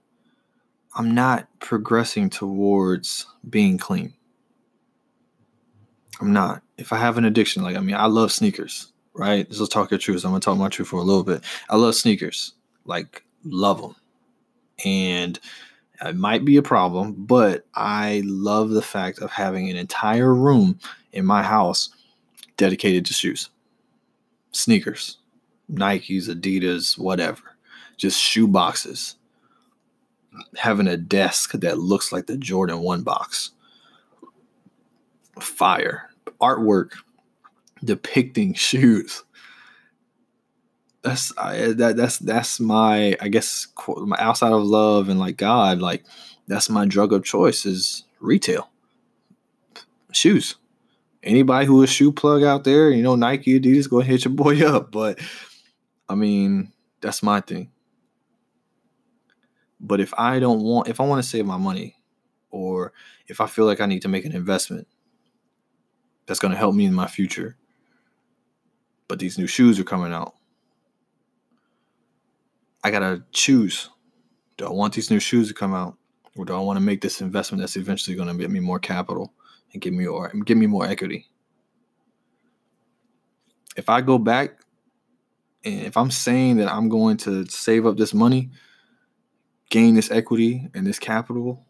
I'm 0.98 1.14
not 1.14 1.46
progressing 1.60 2.28
towards 2.28 3.24
being 3.48 3.78
clean. 3.78 4.12
I'm 6.20 6.32
not. 6.32 6.62
If 6.76 6.92
I 6.92 6.96
have 6.96 7.16
an 7.18 7.24
addiction, 7.24 7.62
like 7.62 7.76
I 7.76 7.80
mean, 7.80 7.94
I 7.94 8.06
love 8.06 8.32
sneakers, 8.32 8.92
right? 9.14 9.46
Let's 9.48 9.68
talk 9.68 9.92
your 9.92 9.98
truth. 9.98 10.24
I'm 10.24 10.32
gonna 10.32 10.40
talk 10.40 10.58
my 10.58 10.68
truth 10.68 10.88
for 10.88 10.98
a 10.98 11.04
little 11.04 11.22
bit. 11.22 11.42
I 11.70 11.76
love 11.76 11.94
sneakers, 11.94 12.54
like 12.84 13.22
love 13.44 13.80
them, 13.80 13.94
and 14.84 15.38
it 16.04 16.16
might 16.16 16.44
be 16.44 16.56
a 16.56 16.62
problem, 16.62 17.12
but 17.12 17.64
I 17.74 18.22
love 18.24 18.70
the 18.70 18.82
fact 18.82 19.20
of 19.20 19.30
having 19.30 19.70
an 19.70 19.76
entire 19.76 20.34
room 20.34 20.80
in 21.12 21.24
my 21.24 21.44
house 21.44 21.90
dedicated 22.56 23.06
to 23.06 23.14
shoes, 23.14 23.50
sneakers, 24.50 25.18
Nikes, 25.72 26.28
Adidas, 26.28 26.98
whatever, 26.98 27.56
just 27.96 28.20
shoe 28.20 28.48
boxes. 28.48 29.14
Having 30.56 30.88
a 30.88 30.96
desk 30.96 31.52
that 31.52 31.78
looks 31.78 32.12
like 32.12 32.26
the 32.26 32.36
Jordan 32.36 32.80
1 32.80 33.02
box. 33.02 33.50
Fire. 35.40 36.10
Artwork 36.40 36.92
depicting 37.84 38.54
shoes. 38.54 39.24
That's 41.02 41.32
I, 41.38 41.72
that 41.74 41.96
that's 41.96 42.18
that's 42.18 42.58
my 42.58 43.16
I 43.20 43.28
guess 43.28 43.68
my 43.98 44.16
outside 44.18 44.52
of 44.52 44.64
love 44.64 45.08
and 45.08 45.20
like 45.20 45.36
God 45.36 45.78
like 45.78 46.04
that's 46.48 46.68
my 46.68 46.86
drug 46.86 47.12
of 47.12 47.24
choice 47.24 47.64
is 47.64 48.04
retail 48.20 48.68
shoes 50.10 50.56
anybody 51.22 51.66
who 51.66 51.82
is 51.82 51.90
shoe 51.90 52.12
plug 52.12 52.42
out 52.42 52.64
there, 52.64 52.90
you 52.90 53.02
know, 53.02 53.16
Nike, 53.16 53.60
Adidas, 53.60 53.88
go 53.88 54.00
hit 54.00 54.24
your 54.24 54.34
boy 54.34 54.60
up. 54.66 54.90
But 54.90 55.20
I 56.08 56.14
mean, 56.14 56.72
that's 57.00 57.22
my 57.22 57.40
thing. 57.40 57.70
But 59.80 60.00
if 60.00 60.12
I 60.18 60.38
don't 60.38 60.60
want, 60.62 60.88
if 60.88 61.00
I 61.00 61.04
want 61.04 61.22
to 61.22 61.28
save 61.28 61.46
my 61.46 61.56
money, 61.56 61.96
or 62.50 62.92
if 63.28 63.40
I 63.40 63.46
feel 63.46 63.66
like 63.66 63.80
I 63.80 63.86
need 63.86 64.02
to 64.02 64.08
make 64.08 64.24
an 64.24 64.34
investment 64.34 64.88
that's 66.26 66.40
going 66.40 66.52
to 66.52 66.58
help 66.58 66.74
me 66.74 66.84
in 66.84 66.94
my 66.94 67.06
future, 67.06 67.56
but 69.06 69.18
these 69.18 69.38
new 69.38 69.46
shoes 69.46 69.78
are 69.78 69.84
coming 69.84 70.12
out, 70.12 70.34
I 72.82 72.90
got 72.90 73.00
to 73.00 73.22
choose. 73.32 73.90
Do 74.56 74.66
I 74.66 74.70
want 74.70 74.94
these 74.94 75.10
new 75.10 75.20
shoes 75.20 75.48
to 75.48 75.54
come 75.54 75.74
out? 75.74 75.96
Or 76.36 76.44
do 76.44 76.54
I 76.54 76.60
want 76.60 76.76
to 76.76 76.84
make 76.84 77.00
this 77.00 77.20
investment 77.20 77.60
that's 77.60 77.76
eventually 77.76 78.16
going 78.16 78.28
to 78.28 78.34
get 78.34 78.50
me 78.50 78.60
more 78.60 78.78
capital? 78.78 79.32
and 79.72 79.82
give 79.82 79.92
me 79.92 80.06
more 80.06 80.32
give 80.44 80.58
me 80.58 80.66
more 80.66 80.86
equity. 80.86 81.28
If 83.76 83.88
I 83.88 84.00
go 84.00 84.18
back 84.18 84.60
and 85.64 85.82
if 85.82 85.96
I'm 85.96 86.10
saying 86.10 86.56
that 86.56 86.72
I'm 86.72 86.88
going 86.88 87.16
to 87.18 87.46
save 87.46 87.86
up 87.86 87.96
this 87.96 88.14
money, 88.14 88.50
gain 89.70 89.94
this 89.94 90.10
equity 90.10 90.70
and 90.74 90.86
this 90.86 90.98
capital, 90.98 91.64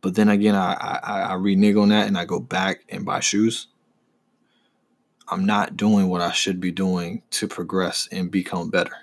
but 0.00 0.14
then 0.14 0.28
again 0.28 0.54
I 0.54 0.74
I, 0.74 1.20
I 1.20 1.34
renege 1.34 1.76
on 1.76 1.90
that 1.90 2.08
and 2.08 2.18
I 2.18 2.24
go 2.24 2.40
back 2.40 2.84
and 2.88 3.04
buy 3.04 3.20
shoes. 3.20 3.68
I'm 5.28 5.46
not 5.46 5.76
doing 5.76 6.08
what 6.08 6.20
I 6.20 6.32
should 6.32 6.60
be 6.60 6.70
doing 6.70 7.22
to 7.30 7.48
progress 7.48 8.08
and 8.12 8.30
become 8.30 8.70
better. 8.70 8.96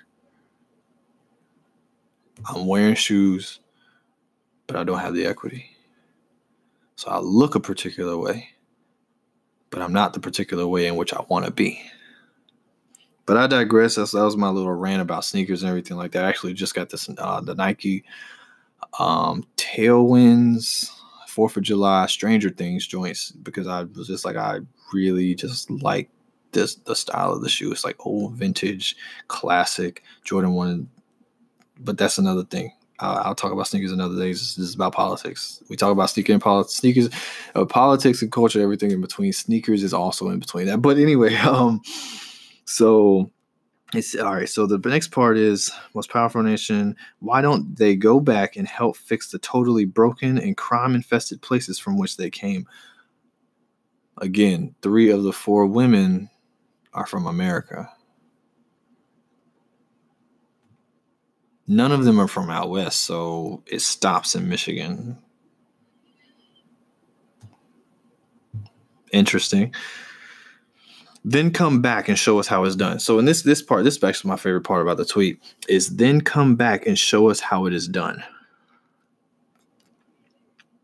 I'm 2.48 2.66
wearing 2.66 2.94
shoes, 2.94 3.60
but 4.66 4.76
I 4.76 4.84
don't 4.84 4.98
have 5.00 5.14
the 5.14 5.26
equity. 5.26 5.70
So 6.96 7.10
I 7.10 7.18
look 7.18 7.54
a 7.54 7.60
particular 7.60 8.16
way, 8.16 8.50
but 9.70 9.82
I'm 9.82 9.92
not 9.92 10.12
the 10.12 10.20
particular 10.20 10.66
way 10.66 10.86
in 10.86 10.96
which 10.96 11.12
I 11.12 11.24
want 11.28 11.46
to 11.46 11.50
be. 11.50 11.82
But 13.30 13.36
I 13.36 13.46
digress. 13.46 13.94
That's, 13.94 14.10
that 14.10 14.24
was 14.24 14.36
my 14.36 14.48
little 14.48 14.72
rant 14.72 15.00
about 15.00 15.24
sneakers 15.24 15.62
and 15.62 15.70
everything 15.70 15.96
like 15.96 16.10
that. 16.10 16.24
I 16.24 16.28
actually 16.28 16.52
just 16.52 16.74
got 16.74 16.90
this 16.90 17.08
uh, 17.16 17.40
the 17.40 17.54
Nike 17.54 18.02
um, 18.98 19.44
Tailwinds 19.56 20.90
Fourth 21.28 21.56
of 21.56 21.62
July 21.62 22.06
Stranger 22.06 22.50
Things 22.50 22.88
joints 22.88 23.30
because 23.30 23.68
I 23.68 23.84
was 23.84 24.08
just 24.08 24.24
like 24.24 24.34
I 24.34 24.58
really 24.92 25.36
just 25.36 25.70
like 25.70 26.10
this 26.50 26.74
the 26.74 26.96
style 26.96 27.30
of 27.30 27.42
the 27.42 27.48
shoe. 27.48 27.70
It's 27.70 27.84
like 27.84 28.04
old 28.04 28.32
vintage, 28.32 28.96
classic 29.28 30.02
Jordan 30.24 30.54
one. 30.54 30.90
But 31.78 31.98
that's 31.98 32.18
another 32.18 32.42
thing. 32.42 32.72
I'll 32.98 33.36
talk 33.36 33.52
about 33.52 33.68
sneakers 33.68 33.92
another 33.92 34.16
day. 34.16 34.32
This 34.32 34.58
is 34.58 34.74
about 34.74 34.92
politics. 34.92 35.62
We 35.68 35.76
talk 35.76 35.92
about 35.92 36.10
sneaker 36.10 36.32
and 36.32 36.42
politics, 36.42 36.74
sneakers, 36.74 37.10
uh, 37.54 37.64
politics 37.64 38.22
and 38.22 38.32
culture, 38.32 38.60
everything 38.60 38.90
in 38.90 39.00
between. 39.00 39.32
Sneakers 39.32 39.84
is 39.84 39.94
also 39.94 40.30
in 40.30 40.40
between 40.40 40.66
that. 40.66 40.82
But 40.82 40.98
anyway, 40.98 41.36
um, 41.36 41.80
so 42.70 43.28
it's 43.92 44.14
all 44.14 44.34
right. 44.34 44.48
So 44.48 44.64
the 44.64 44.78
next 44.88 45.08
part 45.08 45.36
is 45.36 45.72
most 45.92 46.08
powerful 46.08 46.40
nation. 46.42 46.94
Why 47.18 47.42
don't 47.42 47.76
they 47.76 47.96
go 47.96 48.20
back 48.20 48.54
and 48.54 48.68
help 48.68 48.96
fix 48.96 49.30
the 49.30 49.40
totally 49.40 49.84
broken 49.84 50.38
and 50.38 50.56
crime 50.56 50.94
infested 50.94 51.42
places 51.42 51.80
from 51.80 51.98
which 51.98 52.16
they 52.16 52.30
came? 52.30 52.68
Again, 54.18 54.74
three 54.82 55.10
of 55.10 55.24
the 55.24 55.32
four 55.32 55.66
women 55.66 56.30
are 56.94 57.06
from 57.06 57.26
America. 57.26 57.90
None 61.66 61.90
of 61.90 62.04
them 62.04 62.20
are 62.20 62.28
from 62.28 62.50
out 62.50 62.70
west, 62.70 63.02
so 63.02 63.64
it 63.66 63.80
stops 63.80 64.36
in 64.36 64.48
Michigan. 64.48 65.18
Interesting. 69.12 69.74
Then 71.24 71.50
come 71.50 71.82
back 71.82 72.08
and 72.08 72.18
show 72.18 72.38
us 72.38 72.46
how 72.46 72.64
it's 72.64 72.76
done. 72.76 72.98
So 72.98 73.18
in 73.18 73.26
this 73.26 73.42
this 73.42 73.60
part, 73.60 73.84
this 73.84 73.96
is 73.96 74.04
actually 74.04 74.30
my 74.30 74.36
favorite 74.36 74.62
part 74.62 74.82
about 74.82 74.96
the 74.96 75.04
tweet 75.04 75.38
is 75.68 75.96
then 75.96 76.20
come 76.20 76.56
back 76.56 76.86
and 76.86 76.98
show 76.98 77.28
us 77.28 77.40
how 77.40 77.66
it 77.66 77.74
is 77.74 77.86
done. 77.86 78.22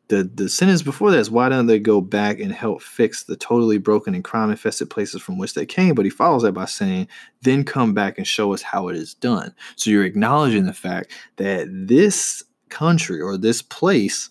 The 0.08 0.24
the 0.24 0.48
sentence 0.48 0.82
before 0.82 1.10
that 1.10 1.18
is 1.18 1.30
why 1.30 1.48
don't 1.48 1.66
they 1.66 1.78
go 1.78 2.02
back 2.02 2.38
and 2.38 2.52
help 2.52 2.82
fix 2.82 3.24
the 3.24 3.36
totally 3.36 3.78
broken 3.78 4.14
and 4.14 4.22
crime 4.22 4.50
infested 4.50 4.90
places 4.90 5.22
from 5.22 5.38
which 5.38 5.54
they 5.54 5.64
came? 5.64 5.94
But 5.94 6.04
he 6.04 6.10
follows 6.10 6.42
that 6.42 6.52
by 6.52 6.66
saying 6.66 7.08
then 7.42 7.64
come 7.64 7.94
back 7.94 8.18
and 8.18 8.26
show 8.26 8.52
us 8.52 8.60
how 8.60 8.88
it 8.88 8.96
is 8.96 9.14
done. 9.14 9.54
So 9.76 9.90
you're 9.90 10.04
acknowledging 10.04 10.66
the 10.66 10.74
fact 10.74 11.12
that 11.36 11.66
this 11.70 12.42
country 12.68 13.22
or 13.22 13.38
this 13.38 13.62
place 13.62 14.28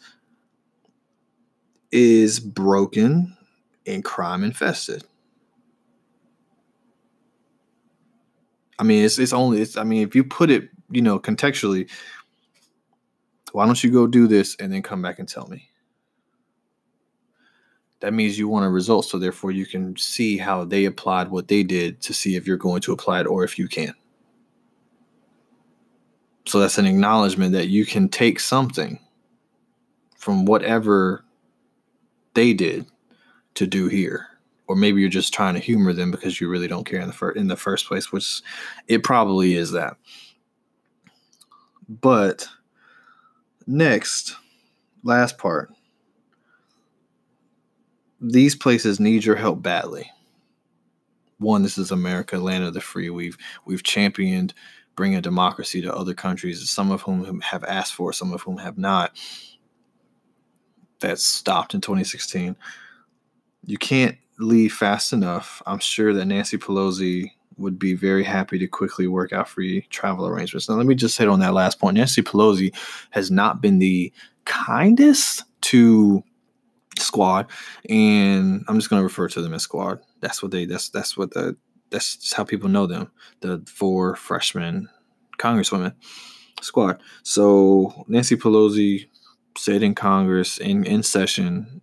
is 1.92 2.40
broken 2.40 3.36
and 3.88 4.04
crime 4.04 4.44
infested 4.44 5.04
i 8.80 8.84
mean 8.84 9.04
it's, 9.04 9.20
it's 9.20 9.34
only 9.34 9.62
it's 9.62 9.78
i 9.78 9.84
mean 9.84 10.06
if 10.06 10.16
you 10.16 10.24
put 10.24 10.50
it 10.50 10.70
you 10.90 11.02
know 11.02 11.20
contextually 11.20 11.90
why 13.56 13.66
don't 13.66 13.82
you 13.82 13.90
go 13.90 14.06
do 14.06 14.28
this 14.28 14.58
and 14.60 14.74
then 14.74 14.82
come 14.82 15.02
back 15.02 15.18
and 15.18 15.30
tell 15.30 15.48
me? 15.48 15.70
That 18.02 18.14
means 18.14 18.38
you 18.38 18.50
want 18.50 18.66
a 18.66 18.70
result, 18.70 19.06
so 19.06 19.18
therefore 19.18 19.52
you 19.52 19.66
can 19.66 19.96
see 19.96 20.38
how 20.38 20.66
they 20.66 20.84
applied 20.84 21.32
what 21.32 21.48
they 21.48 21.64
did 21.64 22.02
to 22.02 22.14
see 22.14 22.36
if 22.36 22.46
you're 22.46 22.58
going 22.58 22.82
to 22.82 22.92
apply 22.92 23.22
it 23.22 23.28
or 23.28 23.46
if 23.46 23.58
you 23.58 23.70
can. 23.70 23.94
So 26.46 26.60
that's 26.60 26.78
an 26.78 26.86
acknowledgement 26.86 27.54
that 27.54 27.70
you 27.70 27.86
can 27.86 28.10
take 28.10 28.42
something 28.42 29.00
from 30.18 30.44
whatever 30.44 31.24
they 32.34 32.54
did 32.54 32.86
to 33.54 33.66
do 33.66 33.88
here 33.88 34.28
or 34.68 34.76
maybe 34.76 35.02
you're 35.02 35.10
just 35.10 35.34
trying 35.34 35.54
to 35.54 35.60
humor 35.60 35.94
them 35.94 36.12
because 36.12 36.42
you 36.42 36.50
really 36.50 36.68
don't 36.68 36.86
care 36.86 37.00
in 37.00 37.08
the 37.08 37.14
fir- 37.14 37.32
in 37.32 37.48
the 37.48 37.56
first 37.56 37.88
place 37.88 38.12
which 38.12 38.42
it 38.88 39.04
probably 39.04 39.56
is 39.56 39.72
that 39.72 39.98
but 41.88 42.48
Next, 43.68 44.36
last 45.04 45.38
part. 45.38 45.72
These 48.22 48.56
places 48.56 49.00
need 49.00 49.26
your 49.26 49.36
help 49.36 49.62
badly. 49.62 50.12
One, 51.40 51.64
this 51.64 51.78
is 51.78 51.92
America, 51.92 52.38
land 52.38 52.64
of 52.64 52.74
the 52.74 52.82
free. 52.82 53.10
We've 53.10 53.38
we've 53.66 53.84
championed 53.84 54.54
bringing 54.96 55.20
democracy 55.22 55.82
to 55.82 55.94
other 55.94 56.14
countries, 56.14 56.70
some 56.70 56.92
of 56.92 57.02
whom 57.02 57.42
have 57.42 57.64
asked 57.66 57.96
for, 57.96 58.14
some 58.14 58.32
of 58.32 58.42
whom 58.42 58.58
have 58.58 58.78
not. 58.78 59.18
That 61.00 61.20
stopped 61.20 61.74
in 61.74 61.82
2016. 61.82 62.56
You 63.66 63.78
can't 63.78 64.18
leave 64.40 64.74
fast 64.74 65.14
enough. 65.14 65.62
I'm 65.66 65.80
sure 65.80 66.14
that 66.14 66.26
Nancy 66.26 66.58
Pelosi 66.58 67.32
would 67.58 67.80
be 67.80 67.94
very 67.94 68.24
happy 68.24 68.60
to 68.60 68.68
quickly 68.68 69.08
work 69.08 69.32
out 69.32 69.48
free 69.48 69.82
travel 69.90 70.28
arrangements. 70.28 70.68
Now, 70.68 70.76
let 70.76 70.86
me 70.86 70.96
just 70.96 71.18
hit 71.18 71.30
on 71.30 71.40
that 71.40 71.54
last 71.54 71.80
point. 71.80 71.96
Nancy 71.96 72.22
Pelosi 72.22 72.76
has 73.12 73.32
not 73.32 73.62
been 73.62 73.80
the 73.80 74.12
kindest 74.46 75.44
to 75.62 76.24
squad, 77.00 77.50
and 77.90 78.64
I'm 78.68 78.76
just 78.76 78.90
going 78.90 79.00
to 79.00 79.06
refer 79.06 79.28
to 79.30 79.42
them 79.42 79.54
as 79.54 79.64
squad. 79.64 80.00
That's 80.20 80.42
what 80.42 80.52
they. 80.52 80.66
That's 80.66 80.90
that's 80.90 81.18
what 81.18 81.32
the. 81.32 81.56
That's 81.92 82.34
how 82.34 82.44
people 82.44 82.68
know 82.68 82.88
them. 82.88 83.12
The 83.42 83.64
four 83.68 84.16
freshman 84.16 84.90
congresswomen 85.38 85.94
squad. 86.62 87.02
So 87.24 88.06
Nancy 88.08 88.36
Pelosi 88.36 89.08
said 89.58 89.84
in 89.84 89.96
Congress 89.96 90.58
in 90.58 90.84
in 90.86 91.04
session 91.04 91.82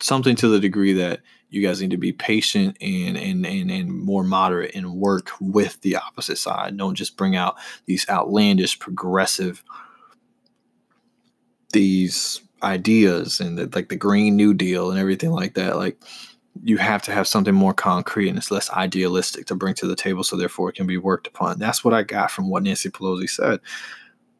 something 0.00 0.36
to 0.36 0.48
the 0.48 0.60
degree 0.60 0.92
that 0.94 1.20
you 1.50 1.62
guys 1.66 1.80
need 1.80 1.90
to 1.90 1.96
be 1.96 2.12
patient 2.12 2.76
and 2.80 3.16
and 3.16 3.46
and, 3.46 3.70
and 3.70 3.90
more 3.90 4.24
moderate 4.24 4.74
and 4.74 4.94
work 4.94 5.30
with 5.40 5.80
the 5.80 5.96
opposite 5.96 6.38
side. 6.38 6.76
Don't 6.76 6.94
just 6.94 7.16
bring 7.16 7.36
out 7.36 7.56
these 7.86 8.08
outlandish 8.08 8.78
progressive 8.78 9.62
these 11.72 12.40
ideas 12.62 13.40
and 13.40 13.58
the, 13.58 13.70
like 13.74 13.88
the 13.88 13.96
Green 13.96 14.36
New 14.36 14.54
Deal 14.54 14.90
and 14.90 14.98
everything 14.98 15.30
like 15.30 15.54
that. 15.54 15.76
Like 15.76 15.98
you 16.62 16.76
have 16.78 17.02
to 17.02 17.12
have 17.12 17.28
something 17.28 17.54
more 17.54 17.74
concrete 17.74 18.28
and 18.28 18.38
it's 18.38 18.50
less 18.50 18.70
idealistic 18.70 19.46
to 19.46 19.54
bring 19.54 19.74
to 19.74 19.86
the 19.86 19.96
table, 19.96 20.24
so 20.24 20.36
therefore 20.36 20.70
it 20.70 20.74
can 20.74 20.86
be 20.86 20.98
worked 20.98 21.26
upon. 21.26 21.58
That's 21.58 21.84
what 21.84 21.94
I 21.94 22.02
got 22.02 22.30
from 22.30 22.50
what 22.50 22.62
Nancy 22.62 22.90
Pelosi 22.90 23.28
said. 23.28 23.60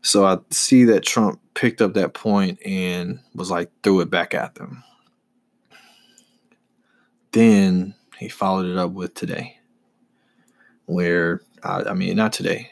So 0.02 0.24
I 0.24 0.38
see 0.50 0.84
that 0.84 1.04
Trump 1.04 1.40
picked 1.54 1.82
up 1.82 1.94
that 1.94 2.14
point 2.14 2.58
and 2.64 3.20
was 3.34 3.50
like 3.50 3.70
threw 3.82 4.00
it 4.00 4.10
back 4.10 4.34
at 4.34 4.54
them. 4.54 4.82
Then 7.32 7.94
he 8.18 8.28
followed 8.28 8.66
it 8.66 8.76
up 8.76 8.92
with 8.92 9.14
today, 9.14 9.58
where 10.86 11.42
I, 11.62 11.82
I 11.84 11.94
mean, 11.94 12.16
not 12.16 12.32
today. 12.32 12.70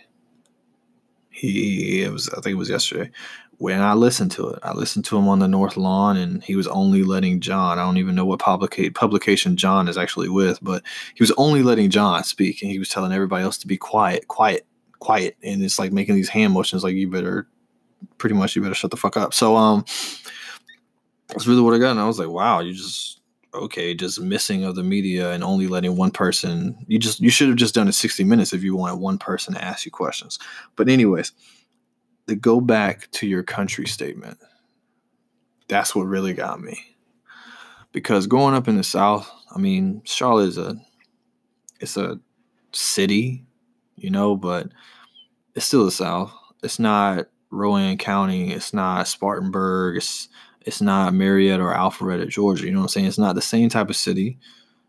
He 1.30 2.02
it 2.02 2.12
was 2.12 2.30
I 2.30 2.40
think 2.40 2.54
it 2.54 2.58
was 2.58 2.70
yesterday, 2.70 3.10
when 3.58 3.80
I 3.80 3.94
listened 3.94 4.32
to 4.32 4.48
it, 4.50 4.58
I 4.62 4.72
listened 4.72 5.04
to 5.06 5.16
him 5.16 5.28
on 5.28 5.38
the 5.38 5.48
North 5.48 5.76
Lawn, 5.76 6.16
and 6.16 6.42
he 6.42 6.56
was 6.56 6.66
only 6.66 7.02
letting 7.02 7.40
John. 7.40 7.78
I 7.78 7.84
don't 7.84 7.96
even 7.96 8.14
know 8.14 8.26
what 8.26 8.40
publica- 8.40 8.90
publication 8.94 9.56
John 9.56 9.88
is 9.88 9.96
actually 9.96 10.28
with, 10.28 10.58
but 10.62 10.82
he 11.14 11.22
was 11.22 11.32
only 11.32 11.62
letting 11.62 11.90
John 11.90 12.22
speak, 12.24 12.62
and 12.62 12.70
he 12.70 12.78
was 12.78 12.88
telling 12.88 13.12
everybody 13.12 13.44
else 13.44 13.56
to 13.58 13.66
be 13.66 13.76
quiet, 13.76 14.28
quiet, 14.28 14.66
quiet, 14.98 15.36
and 15.42 15.62
it's 15.62 15.78
like 15.78 15.92
making 15.92 16.16
these 16.16 16.28
hand 16.28 16.52
motions, 16.52 16.84
like 16.84 16.94
you 16.94 17.10
better, 17.10 17.48
pretty 18.18 18.34
much, 18.34 18.54
you 18.56 18.62
better 18.62 18.74
shut 18.74 18.90
the 18.90 18.96
fuck 18.96 19.16
up. 19.16 19.32
So, 19.32 19.56
um, 19.56 19.84
that's 21.28 21.46
really 21.46 21.62
what 21.62 21.74
I 21.74 21.78
got, 21.78 21.92
and 21.92 22.00
I 22.00 22.06
was 22.06 22.18
like, 22.18 22.28
wow, 22.28 22.60
you 22.60 22.74
just 22.74 23.20
okay, 23.56 23.94
just 23.94 24.20
missing 24.20 24.64
of 24.64 24.74
the 24.74 24.82
media 24.82 25.32
and 25.32 25.42
only 25.44 25.66
letting 25.66 25.96
one 25.96 26.10
person. 26.10 26.76
You 26.88 26.98
just 26.98 27.20
you 27.20 27.30
should 27.30 27.48
have 27.48 27.56
just 27.56 27.74
done 27.74 27.88
it 27.88 27.92
sixty 27.92 28.24
minutes 28.24 28.52
if 28.52 28.62
you 28.62 28.76
wanted 28.76 28.96
one 28.96 29.18
person 29.18 29.54
to 29.54 29.64
ask 29.64 29.84
you 29.84 29.90
questions. 29.90 30.38
But 30.76 30.88
anyways 30.88 31.32
the 32.26 32.36
go 32.36 32.60
back 32.60 33.10
to 33.12 33.26
your 33.26 33.42
country 33.42 33.86
statement. 33.86 34.38
That's 35.68 35.94
what 35.94 36.02
really 36.02 36.34
got 36.34 36.60
me. 36.60 36.78
Because 37.92 38.26
growing 38.26 38.54
up 38.54 38.68
in 38.68 38.76
the 38.76 38.84
South, 38.84 39.30
I 39.54 39.58
mean, 39.58 40.02
Charlotte 40.04 40.48
is 40.48 40.58
a 40.58 40.76
it's 41.80 41.96
a 41.96 42.20
city, 42.72 43.46
you 43.96 44.10
know, 44.10 44.36
but 44.36 44.68
it's 45.54 45.66
still 45.66 45.84
the 45.84 45.90
South. 45.90 46.32
It's 46.62 46.78
not 46.78 47.26
Rowan 47.50 47.96
County. 47.96 48.52
It's 48.52 48.74
not 48.74 49.08
Spartanburg. 49.08 49.96
It's 49.96 50.28
it's 50.66 50.82
not 50.82 51.14
Marietta 51.14 51.62
or 51.62 51.72
Alpharetta, 51.72 52.28
Georgia. 52.28 52.66
You 52.66 52.72
know 52.72 52.80
what 52.80 52.84
I'm 52.84 52.88
saying? 52.88 53.06
It's 53.06 53.18
not 53.18 53.36
the 53.36 53.42
same 53.42 53.68
type 53.68 53.88
of 53.88 53.96
city. 53.96 54.38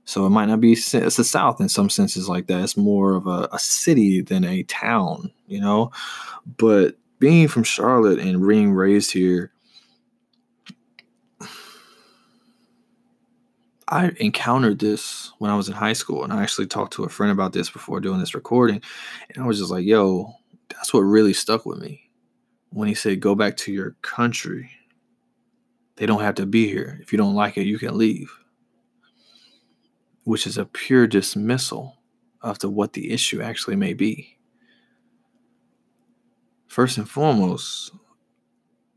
So 0.05 0.25
it 0.25 0.29
might 0.29 0.45
not 0.45 0.59
be, 0.59 0.71
it's 0.73 0.91
the 0.91 1.23
South 1.23 1.61
in 1.61 1.69
some 1.69 1.89
senses 1.89 2.27
like 2.27 2.47
that. 2.47 2.63
It's 2.63 2.77
more 2.77 3.13
of 3.13 3.27
a, 3.27 3.47
a 3.51 3.59
city 3.59 4.21
than 4.21 4.43
a 4.43 4.63
town, 4.63 5.31
you 5.47 5.61
know? 5.61 5.91
But 6.57 6.97
being 7.19 7.47
from 7.47 7.63
Charlotte 7.63 8.19
and 8.19 8.45
being 8.47 8.71
raised 8.71 9.11
here, 9.11 9.51
I 13.89 14.11
encountered 14.19 14.79
this 14.79 15.31
when 15.39 15.49
I 15.49 15.55
was 15.55 15.69
in 15.69 15.73
high 15.73 15.93
school, 15.93 16.23
and 16.23 16.33
I 16.33 16.43
actually 16.43 16.67
talked 16.67 16.93
to 16.93 17.05
a 17.05 17.09
friend 17.09 17.31
about 17.31 17.53
this 17.53 17.69
before 17.69 18.01
doing 18.01 18.19
this 18.19 18.35
recording, 18.35 18.81
and 19.33 19.43
I 19.43 19.47
was 19.47 19.59
just 19.59 19.71
like, 19.71 19.85
"Yo, 19.85 20.33
that's 20.69 20.93
what 20.93 21.01
really 21.01 21.31
stuck 21.31 21.65
with 21.65 21.79
me." 21.79 22.09
When 22.69 22.89
he 22.89 22.93
said, 22.93 23.21
"Go 23.21 23.33
back 23.33 23.55
to 23.57 23.71
your 23.71 23.95
country," 24.01 24.71
they 25.97 26.05
don't 26.05 26.21
have 26.21 26.35
to 26.35 26.45
be 26.45 26.67
here. 26.67 26.99
If 27.01 27.11
you 27.11 27.17
don't 27.17 27.35
like 27.35 27.57
it, 27.57 27.65
you 27.65 27.77
can 27.77 27.97
leave, 27.97 28.31
which 30.23 30.47
is 30.47 30.57
a 30.57 30.65
pure 30.65 31.07
dismissal 31.07 31.97
of 32.41 32.59
the, 32.59 32.69
what 32.69 32.93
the 32.93 33.11
issue 33.11 33.41
actually 33.41 33.75
may 33.75 33.93
be. 33.93 34.37
First 36.67 36.97
and 36.97 37.09
foremost, 37.09 37.91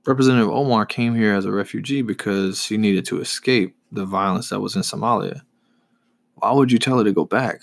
Representative 0.07 0.51
Omar 0.51 0.87
came 0.87 1.15
here 1.15 1.35
as 1.35 1.47
a 1.47 1.53
refugee 1.53 2.03
because 2.03 2.65
he 2.65 2.77
needed 2.77 3.05
to 3.07 3.21
escape 3.21 3.77
the 3.93 4.05
violence 4.05 4.51
that 4.51 4.61
was 4.61 4.77
in 4.77 4.83
Somalia. 4.83 5.41
Why 6.35 6.53
would 6.53 6.71
you 6.71 6.79
tell 6.79 6.99
her 6.99 7.05
to 7.05 7.13
go 7.13 7.25
back? 7.25 7.63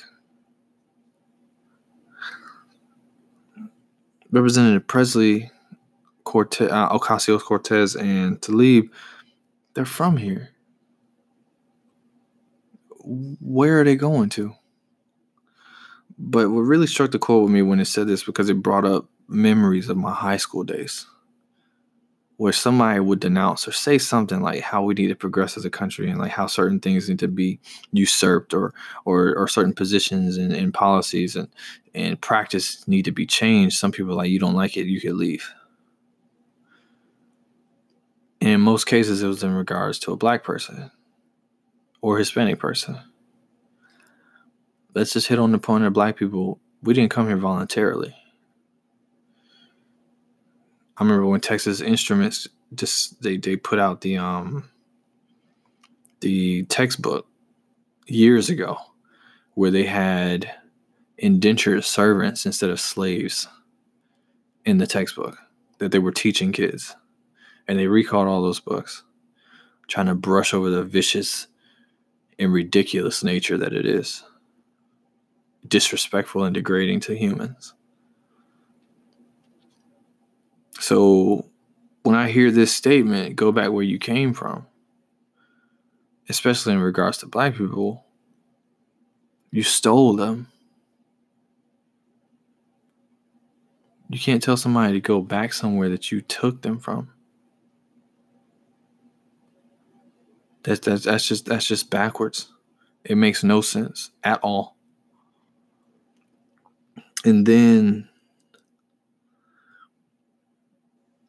Representative 4.31 4.87
Pressley, 4.87 5.51
Cortez, 6.25 6.69
uh, 6.71 6.89
Ocasio 6.89 7.39
Cortez, 7.39 7.95
and 7.95 8.41
Tlaib, 8.41 8.89
they're 9.77 9.85
from 9.85 10.17
here. 10.17 10.49
Where 12.99 13.79
are 13.79 13.83
they 13.83 13.95
going 13.95 14.29
to? 14.29 14.55
But 16.17 16.49
what 16.49 16.61
really 16.61 16.87
struck 16.87 17.11
the 17.11 17.19
chord 17.19 17.43
with 17.43 17.53
me 17.53 17.61
when 17.61 17.79
it 17.79 17.85
said 17.85 18.07
this 18.07 18.23
because 18.23 18.49
it 18.49 18.63
brought 18.63 18.85
up 18.85 19.07
memories 19.27 19.87
of 19.87 19.95
my 19.95 20.11
high 20.11 20.37
school 20.37 20.63
days 20.63 21.05
where 22.37 22.53
somebody 22.53 22.99
would 22.99 23.19
denounce 23.19 23.67
or 23.67 23.71
say 23.71 23.99
something 23.99 24.41
like 24.41 24.61
how 24.61 24.81
we 24.81 24.95
need 24.95 25.09
to 25.09 25.15
progress 25.15 25.57
as 25.57 25.63
a 25.65 25.69
country 25.69 26.09
and 26.09 26.19
like 26.19 26.31
how 26.31 26.47
certain 26.47 26.79
things 26.79 27.07
need 27.07 27.19
to 27.19 27.27
be 27.27 27.59
usurped 27.91 28.55
or 28.55 28.73
or, 29.05 29.35
or 29.35 29.47
certain 29.47 29.73
positions 29.73 30.37
and, 30.37 30.53
and 30.53 30.73
policies 30.73 31.35
and, 31.35 31.49
and 31.93 32.19
practice 32.19 32.87
need 32.87 33.05
to 33.05 33.11
be 33.11 33.27
changed. 33.27 33.77
Some 33.77 33.91
people 33.91 34.15
like 34.15 34.31
you 34.31 34.39
don't 34.39 34.55
like 34.55 34.75
it, 34.75 34.87
you 34.87 34.99
could 34.99 35.13
leave. 35.13 35.47
In 38.39 38.61
most 38.61 38.85
cases 38.85 39.23
it 39.23 39.27
was 39.27 39.43
in 39.43 39.53
regards 39.53 39.99
to 39.99 40.11
a 40.11 40.17
black 40.17 40.43
person 40.43 40.91
or 42.01 42.17
Hispanic 42.17 42.59
person. 42.59 42.99
Let's 44.93 45.13
just 45.13 45.27
hit 45.27 45.39
on 45.39 45.51
the 45.51 45.59
point 45.59 45.83
of 45.83 45.93
black 45.93 46.17
people. 46.17 46.59
We 46.81 46.93
didn't 46.93 47.11
come 47.11 47.27
here 47.27 47.37
voluntarily 47.37 48.15
I 50.97 51.03
remember 51.03 51.27
when 51.27 51.41
Texas 51.41 51.79
Instruments 51.79 52.47
just 52.73 53.21
they 53.21 53.37
they 53.37 53.55
put 53.55 53.79
out 53.79 54.01
the 54.01 54.17
um 54.17 54.69
the 56.21 56.63
textbook 56.63 57.27
years 58.07 58.49
ago 58.49 58.77
where 59.53 59.71
they 59.71 59.85
had 59.85 60.51
indentured 61.17 61.83
servants 61.83 62.45
instead 62.45 62.69
of 62.69 62.79
slaves 62.79 63.47
in 64.65 64.79
the 64.79 64.87
textbook 64.87 65.37
that 65.77 65.91
they 65.91 65.99
were 65.99 66.11
teaching 66.11 66.51
kids. 66.51 66.95
And 67.67 67.77
they 67.77 67.87
recalled 67.87 68.27
all 68.27 68.41
those 68.41 68.59
books, 68.59 69.03
trying 69.87 70.05
to 70.05 70.15
brush 70.15 70.53
over 70.53 70.69
the 70.69 70.83
vicious 70.83 71.47
and 72.39 72.53
ridiculous 72.53 73.23
nature 73.23 73.57
that 73.57 73.73
it 73.73 73.85
is. 73.85 74.23
Disrespectful 75.67 76.43
and 76.43 76.53
degrading 76.53 77.01
to 77.01 77.17
humans. 77.17 77.73
So 80.79 81.45
when 82.03 82.15
I 82.15 82.29
hear 82.29 82.51
this 82.51 82.73
statement, 82.73 83.35
go 83.35 83.51
back 83.51 83.71
where 83.71 83.83
you 83.83 83.99
came 83.99 84.33
from, 84.33 84.65
especially 86.29 86.73
in 86.73 86.79
regards 86.79 87.17
to 87.17 87.25
black 87.25 87.55
people, 87.55 88.05
you 89.51 89.63
stole 89.63 90.15
them. 90.15 90.47
You 94.09 94.19
can't 94.19 94.41
tell 94.41 94.55
somebody 94.55 94.93
to 94.93 95.01
go 95.01 95.21
back 95.21 95.51
somewhere 95.51 95.89
that 95.89 96.11
you 96.11 96.21
took 96.21 96.61
them 96.61 96.79
from. 96.79 97.09
That's 100.67 100.81
that's 100.81 101.05
that's 101.05 101.25
just 101.25 101.45
that's 101.45 101.65
just 101.65 101.89
backwards. 101.89 102.51
It 103.05 103.15
makes 103.15 103.41
no 103.41 103.61
sense 103.61 104.11
at 104.21 104.41
all. 104.43 104.75
And 107.23 107.45
then 107.45 108.09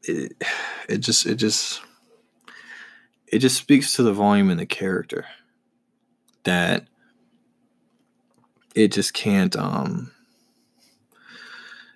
it, 0.03 0.33
it 0.89 0.99
just 0.99 1.25
it 1.25 1.37
just 1.37 1.81
it 3.29 3.39
just 3.39 3.57
speaks 3.57 3.93
to 3.93 4.03
the 4.03 4.13
volume 4.13 4.51
and 4.51 4.59
the 4.59 4.67
character 4.67 5.25
that 6.43 6.89
it 8.75 8.91
just 8.91 9.15
can't 9.15 9.55
um 9.55 10.11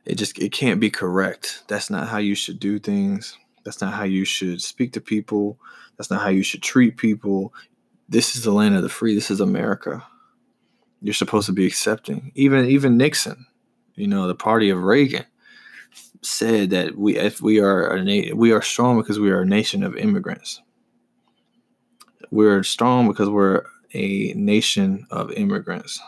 it 0.04 0.14
just 0.14 0.38
it 0.38 0.52
can't 0.52 0.78
be 0.78 0.90
correct 0.90 1.64
that's 1.68 1.90
not 1.90 2.08
how 2.08 2.18
you 2.18 2.34
should 2.34 2.60
do 2.60 2.78
things 2.78 3.36
that's 3.64 3.80
not 3.80 3.94
how 3.94 4.04
you 4.04 4.24
should 4.24 4.60
speak 4.60 4.92
to 4.92 5.00
people 5.00 5.58
that's 6.02 6.10
not 6.10 6.22
how 6.22 6.28
you 6.28 6.42
should 6.42 6.62
treat 6.62 6.96
people 6.96 7.54
this 8.08 8.34
is 8.34 8.42
the 8.42 8.52
land 8.52 8.74
of 8.74 8.82
the 8.82 8.88
free 8.88 9.14
this 9.14 9.30
is 9.30 9.40
america 9.40 10.04
you're 11.00 11.14
supposed 11.14 11.46
to 11.46 11.52
be 11.52 11.66
accepting 11.66 12.32
even 12.34 12.64
even 12.66 12.96
nixon 12.96 13.46
you 13.94 14.06
know 14.06 14.26
the 14.26 14.34
party 14.34 14.68
of 14.68 14.82
reagan 14.82 15.24
said 16.22 16.70
that 16.70 16.96
we 16.96 17.16
if 17.16 17.40
we 17.40 17.58
are 17.60 17.88
a 17.88 18.02
na- 18.02 18.34
we 18.34 18.52
are 18.52 18.62
strong 18.62 18.98
because 18.98 19.18
we 19.18 19.30
are 19.30 19.42
a 19.42 19.46
nation 19.46 19.82
of 19.82 19.96
immigrants. 19.96 20.62
We're 22.30 22.62
strong 22.62 23.08
because 23.08 23.28
we're 23.28 23.64
a 23.92 24.32
nation 24.34 25.06
of 25.10 25.32
immigrants. 25.32 26.00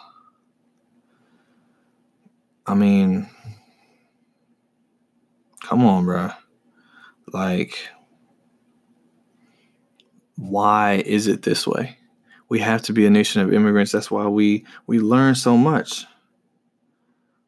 I 2.67 2.75
mean, 2.75 3.29
come 5.63 5.85
on, 5.85 6.07
bro. 6.07 6.31
Like, 7.33 7.89
why 10.37 11.03
is 11.07 11.27
it 11.27 11.43
this 11.43 11.67
way? 11.67 11.99
We 12.49 12.61
have 12.61 12.83
to 12.83 12.93
be 12.93 13.07
a 13.07 13.11
nation 13.11 13.41
of 13.43 13.53
immigrants. 13.53 13.93
That's 13.93 14.11
why 14.11 14.27
we 14.27 14.67
we 14.87 14.99
learn 14.99 15.35
so 15.35 15.57
much. 15.57 16.05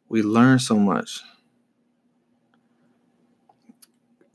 We 0.09 0.22
learn 0.22 0.59
so 0.59 0.77
much 0.77 1.22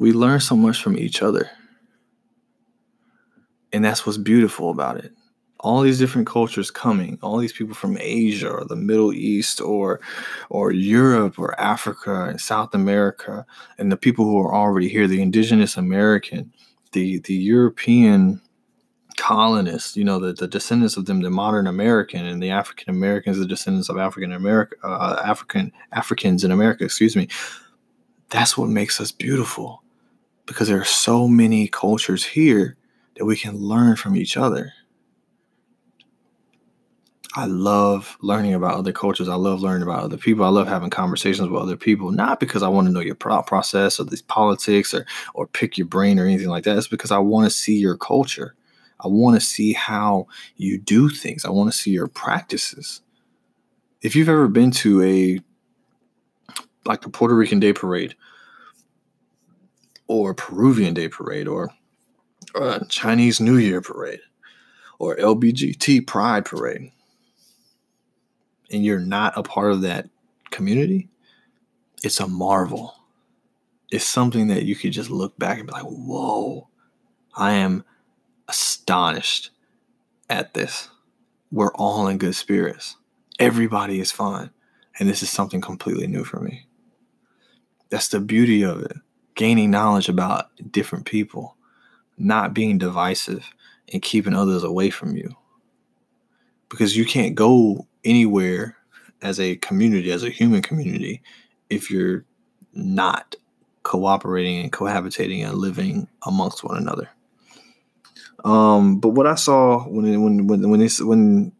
we 0.01 0.11
learn 0.11 0.39
so 0.39 0.55
much 0.55 0.81
from 0.81 0.97
each 0.97 1.21
other. 1.21 1.51
And 3.71 3.85
that's 3.85 4.03
what's 4.03 4.17
beautiful 4.17 4.71
about 4.71 4.97
it. 4.97 5.13
All 5.59 5.81
these 5.81 5.99
different 5.99 6.25
cultures 6.25 6.71
coming, 6.71 7.19
all 7.21 7.37
these 7.37 7.53
people 7.53 7.75
from 7.75 7.99
Asia 7.99 8.49
or 8.49 8.65
the 8.65 8.75
Middle 8.75 9.13
East 9.13 9.61
or 9.61 10.01
or 10.49 10.71
Europe 10.71 11.37
or 11.37 11.57
Africa 11.61 12.23
and 12.23 12.41
South 12.41 12.73
America, 12.73 13.45
and 13.77 13.91
the 13.91 13.95
people 13.95 14.25
who 14.25 14.39
are 14.39 14.55
already 14.55 14.89
here, 14.89 15.07
the 15.07 15.21
indigenous 15.21 15.77
American, 15.77 16.51
the 16.91 17.19
the 17.19 17.33
European 17.33 18.41
colonists, 19.17 19.95
you 19.95 20.03
know, 20.03 20.19
the, 20.19 20.33
the 20.33 20.47
descendants 20.47 20.97
of 20.97 21.05
them, 21.05 21.21
the 21.21 21.29
modern 21.29 21.67
American 21.67 22.25
and 22.25 22.41
the 22.41 22.49
African 22.49 22.89
Americans, 22.93 23.37
the 23.37 23.45
descendants 23.45 23.89
of 23.89 23.97
African 23.97 24.31
America, 24.31 24.75
uh, 24.83 25.21
African 25.23 25.71
Africans 25.91 26.43
in 26.43 26.51
America, 26.51 26.83
excuse 26.83 27.15
me. 27.15 27.27
That's 28.29 28.57
what 28.57 28.69
makes 28.69 29.01
us 29.01 29.11
beautiful 29.11 29.83
because 30.45 30.67
there 30.67 30.79
are 30.79 30.85
so 30.85 31.27
many 31.27 31.67
cultures 31.67 32.25
here 32.25 32.77
that 33.17 33.25
we 33.25 33.35
can 33.35 33.57
learn 33.57 33.95
from 33.95 34.15
each 34.15 34.37
other. 34.37 34.73
I 37.33 37.45
love 37.45 38.17
learning 38.21 38.53
about 38.53 38.75
other 38.75 38.91
cultures. 38.91 39.29
I 39.29 39.35
love 39.35 39.61
learning 39.61 39.83
about 39.83 40.03
other 40.03 40.17
people. 40.17 40.43
I 40.43 40.49
love 40.49 40.67
having 40.67 40.89
conversations 40.89 41.47
with 41.47 41.61
other 41.61 41.77
people, 41.77 42.11
not 42.11 42.41
because 42.41 42.61
I 42.61 42.67
want 42.67 42.87
to 42.87 42.93
know 42.93 42.99
your 42.99 43.15
process 43.15 43.99
or 43.99 44.03
these 44.03 44.21
politics 44.21 44.93
or 44.93 45.05
or 45.33 45.47
pick 45.47 45.77
your 45.77 45.87
brain 45.87 46.19
or 46.19 46.25
anything 46.25 46.49
like 46.49 46.65
that. 46.65 46.77
It's 46.77 46.89
because 46.89 47.11
I 47.11 47.19
want 47.19 47.45
to 47.45 47.55
see 47.55 47.77
your 47.77 47.95
culture. 47.95 48.55
I 48.99 49.07
want 49.07 49.39
to 49.39 49.45
see 49.45 49.71
how 49.71 50.27
you 50.57 50.77
do 50.77 51.09
things. 51.09 51.45
I 51.45 51.49
want 51.51 51.71
to 51.71 51.77
see 51.77 51.91
your 51.91 52.07
practices. 52.07 53.01
If 54.01 54.15
you've 54.15 54.29
ever 54.29 54.47
been 54.47 54.71
to 54.71 55.01
a 55.01 55.39
like 56.85 57.05
a 57.05 57.09
Puerto 57.09 57.35
Rican 57.35 57.59
Day 57.59 57.71
Parade 57.71 58.15
or 60.07 60.33
Peruvian 60.33 60.93
Day 60.93 61.07
Parade 61.07 61.47
or 61.47 61.69
a 62.55 62.83
Chinese 62.89 63.39
New 63.39 63.57
Year 63.57 63.81
Parade 63.81 64.19
or 64.99 65.15
LBGT 65.15 66.05
Pride 66.05 66.43
Parade, 66.43 66.91
and 68.71 68.83
you're 68.83 68.99
not 68.99 69.37
a 69.37 69.43
part 69.43 69.71
of 69.71 69.81
that 69.81 70.09
community, 70.49 71.09
it's 72.03 72.19
a 72.19 72.27
marvel. 72.27 72.95
It's 73.91 74.05
something 74.05 74.47
that 74.47 74.63
you 74.63 74.75
could 74.75 74.91
just 74.91 75.09
look 75.09 75.37
back 75.37 75.57
and 75.57 75.67
be 75.67 75.73
like, 75.73 75.83
whoa, 75.83 76.67
I 77.35 77.53
am 77.53 77.83
astonished 78.47 79.51
at 80.29 80.53
this. 80.53 80.89
We're 81.51 81.73
all 81.73 82.07
in 82.07 82.17
good 82.17 82.35
spirits. 82.35 82.95
Everybody 83.39 83.99
is 83.99 84.11
fine. 84.11 84.49
And 84.99 85.09
this 85.09 85.23
is 85.23 85.29
something 85.29 85.61
completely 85.61 86.07
new 86.07 86.23
for 86.23 86.39
me. 86.39 86.67
That's 87.89 88.07
the 88.07 88.19
beauty 88.19 88.63
of 88.63 88.81
it. 88.81 88.95
Gaining 89.35 89.71
knowledge 89.71 90.07
about 90.07 90.49
different 90.71 91.05
people, 91.05 91.57
not 92.17 92.53
being 92.53 92.77
divisive 92.77 93.49
and 93.91 94.01
keeping 94.01 94.33
others 94.33 94.63
away 94.63 94.89
from 94.89 95.15
you. 95.15 95.35
Because 96.69 96.95
you 96.95 97.05
can't 97.05 97.35
go 97.35 97.87
anywhere 98.03 98.77
as 99.21 99.39
a 99.39 99.55
community, 99.57 100.11
as 100.11 100.23
a 100.23 100.29
human 100.29 100.61
community, 100.61 101.21
if 101.69 101.91
you're 101.91 102.25
not 102.73 103.35
cooperating 103.83 104.59
and 104.59 104.71
cohabitating 104.71 105.45
and 105.45 105.57
living 105.57 106.07
amongst 106.25 106.63
one 106.63 106.77
another. 106.77 107.09
Um, 108.43 108.99
but 108.99 109.09
what 109.09 109.27
I 109.27 109.35
saw 109.35 109.83
when 109.83 110.21
when 110.21 110.47
when 110.47 110.69
when 110.69 110.79
this 110.79 110.99
when 110.99 111.51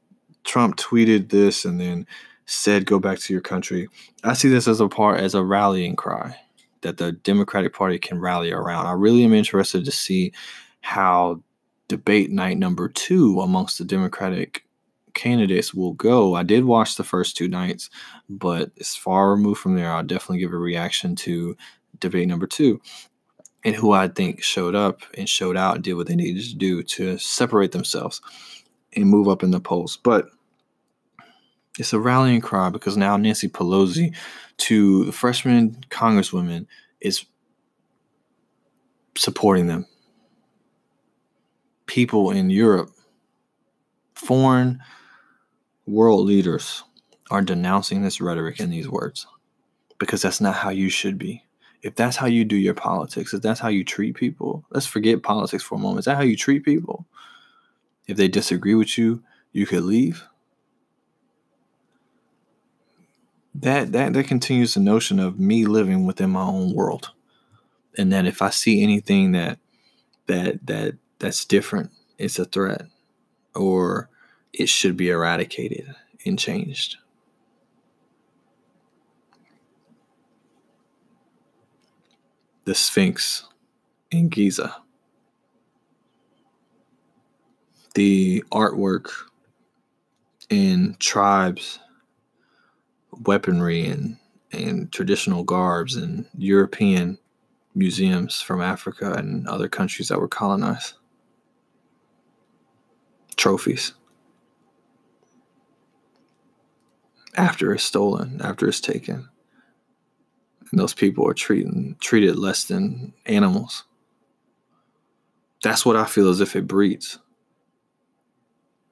Trump 0.44 0.78
tweeted 0.78 1.30
this 1.30 1.66
and 1.66 1.80
then 1.80 2.08
said 2.46 2.86
go 2.86 3.00
back 3.00 3.20
to 3.20 3.34
your 3.34 3.42
country, 3.42 3.88
I 4.24 4.34
see 4.34 4.50
this 4.50 4.68
as 4.68 4.82
a 4.82 4.88
part 4.88 5.20
as 5.20 5.36
a 5.36 5.44
rallying 5.44 5.96
cry 5.96 6.36
that 6.82 6.98
the 6.98 7.12
Democratic 7.12 7.74
Party 7.74 8.00
can 8.00 8.20
rally 8.20 8.52
around. 8.52 8.88
I 8.88 8.94
really 8.94 9.24
am 9.24 9.34
interested 9.34 9.86
to 9.86 9.92
see 9.92 10.34
how 10.82 11.42
debate 11.88 12.32
night 12.32 12.58
number 12.58 12.88
two 12.88 13.40
amongst 13.42 13.78
the 13.78 13.86
Democratic 13.86 14.66
candidates 15.22 15.72
will 15.72 15.94
go. 15.94 16.36
I 16.36 16.42
did 16.42 16.66
watch 16.66 16.96
the 16.96 17.04
first 17.04 17.38
two 17.38 17.48
nights, 17.48 17.92
but 18.28 18.72
it's 18.76 18.96
far 18.96 19.30
removed 19.30 19.60
from 19.60 19.76
there. 19.76 19.92
I'll 19.92 20.04
definitely 20.04 20.40
give 20.40 20.52
a 20.52 20.58
reaction 20.58 21.16
to 21.18 21.56
debate 22.00 22.28
number 22.28 22.48
two 22.48 22.82
and 23.64 23.76
who 23.76 23.92
I 23.92 24.08
think 24.08 24.42
showed 24.42 24.74
up 24.74 25.02
and 25.16 25.30
showed 25.30 25.56
out 25.56 25.76
and 25.76 25.84
did 25.84 25.94
what 25.94 26.08
they 26.08 26.16
needed 26.16 26.44
to 26.46 26.56
do 26.56 26.82
to 26.82 27.20
separate 27.20 27.72
themselves 27.72 28.20
and 28.96 29.06
move 29.06 29.28
up 29.28 29.44
in 29.44 29.52
the 29.52 29.60
polls. 29.60 29.96
But 29.96 30.30
it's 31.78 31.94
a 31.94 32.00
rallying 32.00 32.42
cry 32.42 32.70
because 32.72 32.98
now 32.98 33.16
Nancy 33.16 33.48
Pelosi, 33.48 34.16
to 34.58 35.06
the 35.06 35.12
freshman 35.12 35.78
congresswoman, 35.92 36.66
is 37.00 37.26
supporting 39.16 39.68
them. 39.68 39.86
People 41.86 42.32
in 42.32 42.50
Europe, 42.50 42.90
foreign 44.16 44.82
world 45.86 46.26
leaders 46.26 46.84
are 47.30 47.42
denouncing 47.42 48.02
this 48.02 48.22
rhetoric 48.22 48.60
in 48.60 48.70
these 48.70 48.90
words 48.90 49.28
because 49.98 50.22
that's 50.22 50.42
not 50.42 50.56
how 50.56 50.70
you 50.70 50.90
should 50.90 51.18
be 51.18 51.44
if 51.82 51.96
that's 51.96 52.18
how 52.18 52.28
you 52.28 52.46
do 52.46 52.56
your 52.56 52.74
politics, 52.74 53.34
if 53.34 53.42
that's 53.42 53.60
how 53.60 53.70
you 53.70 53.84
treat 53.84 54.16
people, 54.16 54.64
let's 54.70 54.86
forget 54.86 55.24
politics 55.24 55.64
for 55.64 55.76
a 55.76 55.80
moment. 55.80 56.00
Is 56.00 56.06
that 56.06 56.16
how 56.16 56.22
you 56.22 56.36
treat 56.36 56.64
people? 56.64 57.08
If 58.08 58.18
they 58.18 58.28
disagree 58.28 58.76
with 58.76 58.98
you, 58.98 59.24
you 59.52 59.66
could 59.66 59.84
leave. 59.84 60.24
That 63.56 63.92
that 63.92 64.14
that 64.14 64.28
continues 64.28 64.76
the 64.76 64.80
notion 64.80 65.20
of 65.20 65.40
me 65.40 65.66
living 65.66 66.06
within 66.06 66.30
my 66.30 66.44
own 66.44 66.74
world. 66.74 67.12
And 67.98 68.14
that 68.14 68.26
if 68.26 68.42
I 68.42 68.50
see 68.50 68.82
anything 68.82 69.34
that 69.34 69.60
that 70.28 70.66
that 70.68 70.98
that's 71.20 71.46
different, 71.46 71.92
it's 72.18 72.40
a 72.40 72.46
threat 72.46 72.86
or 73.54 74.10
it 74.54 74.70
should 74.70 74.98
be 74.98 75.10
eradicated 75.10 75.94
and 76.26 76.38
changed. 76.38 76.98
the 82.66 82.76
Sphinx 82.76 83.48
in 84.12 84.30
Giza. 84.30 84.76
The 87.96 88.44
artwork 88.52 89.10
in 90.50 90.96
tribes, 91.00 91.80
weaponry, 93.26 93.86
and, 93.88 94.18
and 94.52 94.92
traditional 94.92 95.44
garbs 95.44 95.98
in 95.98 96.26
European 96.38 97.18
museums 97.76 98.42
from 98.42 98.62
Africa 98.62 99.14
and 99.14 99.48
other 99.48 99.68
countries 99.68 100.08
that 100.10 100.20
were 100.20 100.28
colonized. 100.28 100.94
Trophies. 103.36 103.94
After 107.36 107.74
it's 107.74 107.84
stolen, 107.84 108.42
after 108.42 108.68
it's 108.68 108.82
taken 108.82 109.30
and 110.72 110.80
those 110.80 110.94
people 110.94 111.28
are 111.28 111.34
treating 111.34 111.96
treated 112.00 112.38
less 112.38 112.64
than 112.64 113.14
animals. 113.26 113.84
That's 115.62 115.86
what 115.86 115.96
I 115.96 116.06
feel 116.06 116.30
as 116.30 116.42
if 116.42 116.56
it 116.56 116.66
breeds. 116.66 117.20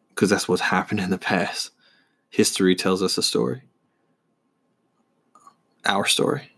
Because 0.10 0.30
that's 0.30 0.48
what's 0.48 0.62
happened 0.62 1.00
in 1.00 1.10
the 1.10 1.18
past. 1.18 1.72
History 2.30 2.76
tells 2.76 3.02
us 3.02 3.18
a 3.18 3.24
story. 3.24 3.64
Our 5.86 6.06
story. 6.06 6.52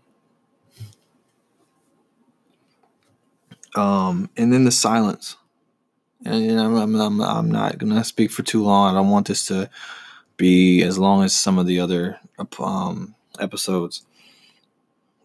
Um, 3.74 4.28
and 4.36 4.52
then 4.52 4.64
the 4.64 4.72
silence. 4.72 5.36
And 6.26 6.46
know, 6.48 6.76
I'm, 6.76 6.94
I'm, 6.94 7.20
I'm 7.20 7.50
not 7.50 7.78
going 7.78 7.94
to 7.94 8.04
speak 8.04 8.30
for 8.30 8.42
too 8.42 8.62
long. 8.62 8.90
I 8.90 8.98
don't 8.98 9.10
want 9.10 9.28
this 9.28 9.46
to 9.46 9.70
be 10.42 10.82
as 10.82 10.98
long 10.98 11.22
as 11.22 11.32
some 11.32 11.56
of 11.56 11.66
the 11.68 11.78
other 11.78 12.18
um, 12.58 13.14
episodes 13.38 14.04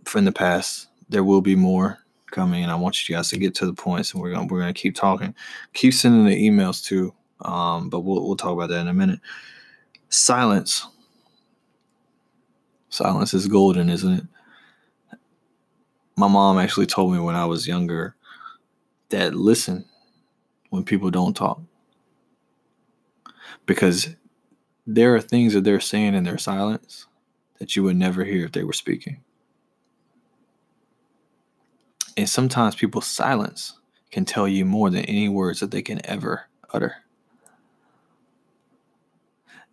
from 0.06 0.26
the 0.26 0.32
past. 0.32 0.90
There 1.10 1.24
will 1.24 1.42
be 1.42 1.56
more 1.56 1.98
coming, 2.30 2.62
and 2.62 2.72
I 2.72 2.76
want 2.76 3.10
you 3.10 3.16
guys 3.16 3.32
to 3.32 3.38
get 3.40 3.56
to 3.56 3.66
the 3.66 3.74
points, 3.74 4.14
and 4.14 4.22
we're 4.22 4.32
gonna 4.32 4.46
we're 4.46 4.60
gonna 4.60 4.74
keep 4.74 4.94
talking. 4.94 5.34
Keep 5.74 5.96
sending 5.96 6.26
the 6.26 6.36
emails 6.36 6.86
too, 6.86 7.16
um, 7.42 7.90
but 7.90 8.02
we'll 8.02 8.28
we'll 8.28 8.36
talk 8.36 8.52
about 8.52 8.70
that 8.70 8.82
in 8.82 8.90
a 8.90 8.94
minute. 8.94 9.20
Silence. 10.10 10.86
Silence 12.90 13.34
is 13.34 13.48
golden, 13.48 13.90
isn't 13.90 14.14
it? 14.20 15.18
My 16.16 16.28
mom 16.28 16.60
actually 16.60 16.86
told 16.86 17.12
me 17.12 17.18
when 17.18 17.36
I 17.36 17.46
was 17.46 17.68
younger 17.68 18.16
that 19.10 19.34
listen 19.34 19.84
when 20.70 20.84
people 20.84 21.10
don't 21.10 21.36
talk. 21.36 21.60
Because 23.66 24.10
there 24.88 25.14
are 25.14 25.22
things 25.22 25.54
that 25.54 25.66
they're 25.66 25.82
saying 25.82 26.16
in 26.16 26.24
their 26.24 26.38
silence 26.38 27.08
that 27.60 27.76
you 27.76 27.84
would 27.84 27.98
never 27.98 28.24
hear 28.24 28.46
if 28.46 28.54
they 28.54 28.64
were 28.64 28.72
speaking. 28.72 29.22
And 32.16 32.28
sometimes 32.28 32.76
people's 32.76 33.06
silence 33.06 33.78
can 34.12 34.24
tell 34.24 34.48
you 34.48 34.64
more 34.64 34.90
than 34.90 35.04
any 35.04 35.28
words 35.28 35.60
that 35.60 35.72
they 35.72 35.82
can 35.82 36.04
ever 36.06 36.46
utter. 36.74 36.96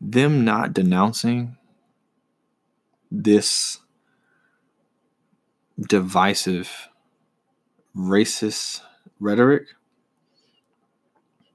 Them 0.00 0.44
not 0.44 0.74
denouncing 0.74 1.57
this 3.11 3.79
divisive, 5.81 6.88
racist 7.96 8.81
rhetoric 9.20 9.68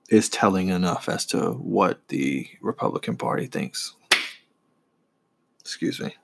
is 0.09 0.29
telling 0.29 0.69
enough 0.69 1.07
as 1.07 1.25
to 1.27 1.51
what 1.53 2.07
the 2.07 2.47
Republican 2.61 3.15
Party 3.15 3.45
thinks. 3.45 3.95
Excuse 5.59 5.99
me. 5.99 6.15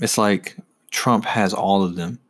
It's 0.00 0.18
like 0.18 0.56
Trump 0.90 1.24
has 1.24 1.52
all 1.54 1.82
of 1.82 1.96
them 1.96 2.20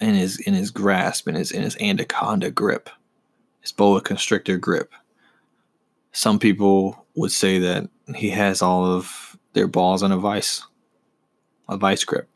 in 0.00 0.14
his 0.14 0.40
in 0.40 0.54
his 0.54 0.70
grasp, 0.70 1.28
in 1.28 1.34
his 1.34 1.52
in 1.52 1.62
his 1.62 1.76
anaconda 1.76 2.50
grip, 2.50 2.90
his 3.60 3.72
boa 3.72 4.00
constrictor 4.00 4.58
grip. 4.58 4.92
Some 6.12 6.38
people 6.38 7.06
would 7.14 7.32
say 7.32 7.58
that 7.60 7.88
he 8.16 8.30
has 8.30 8.62
all 8.62 8.84
of 8.84 9.36
their 9.52 9.68
balls 9.68 10.02
in 10.02 10.10
a 10.10 10.18
vice, 10.18 10.62
a 11.68 11.76
vice 11.76 12.04
grip. 12.04 12.28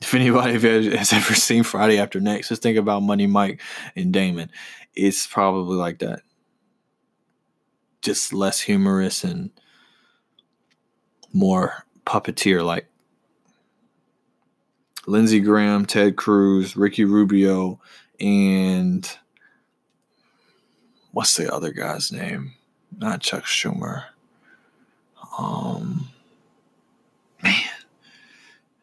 If 0.00 0.14
anybody 0.14 0.52
has 0.96 1.12
ever 1.12 1.34
seen 1.34 1.62
Friday 1.62 1.98
After 1.98 2.20
Next, 2.20 2.48
just 2.48 2.62
think 2.62 2.78
about 2.78 3.02
Money 3.02 3.26
Mike 3.26 3.60
and 3.96 4.12
Damon. 4.12 4.50
It's 4.94 5.26
probably 5.26 5.76
like 5.76 5.98
that. 6.00 6.20
Just 8.02 8.32
less 8.32 8.60
humorous 8.60 9.24
and 9.24 9.50
more 11.32 11.84
puppeteer 12.06 12.64
like. 12.64 12.86
Lindsey 15.06 15.40
Graham, 15.40 15.84
Ted 15.84 16.16
Cruz, 16.16 16.76
Ricky 16.76 17.04
Rubio, 17.04 17.78
and 18.18 19.06
what's 21.12 21.36
the 21.36 21.52
other 21.52 21.72
guy's 21.72 22.10
name? 22.10 22.54
Not 22.96 23.20
Chuck 23.20 23.44
Schumer. 23.44 24.04
Um, 25.38 26.08
man, 27.42 27.54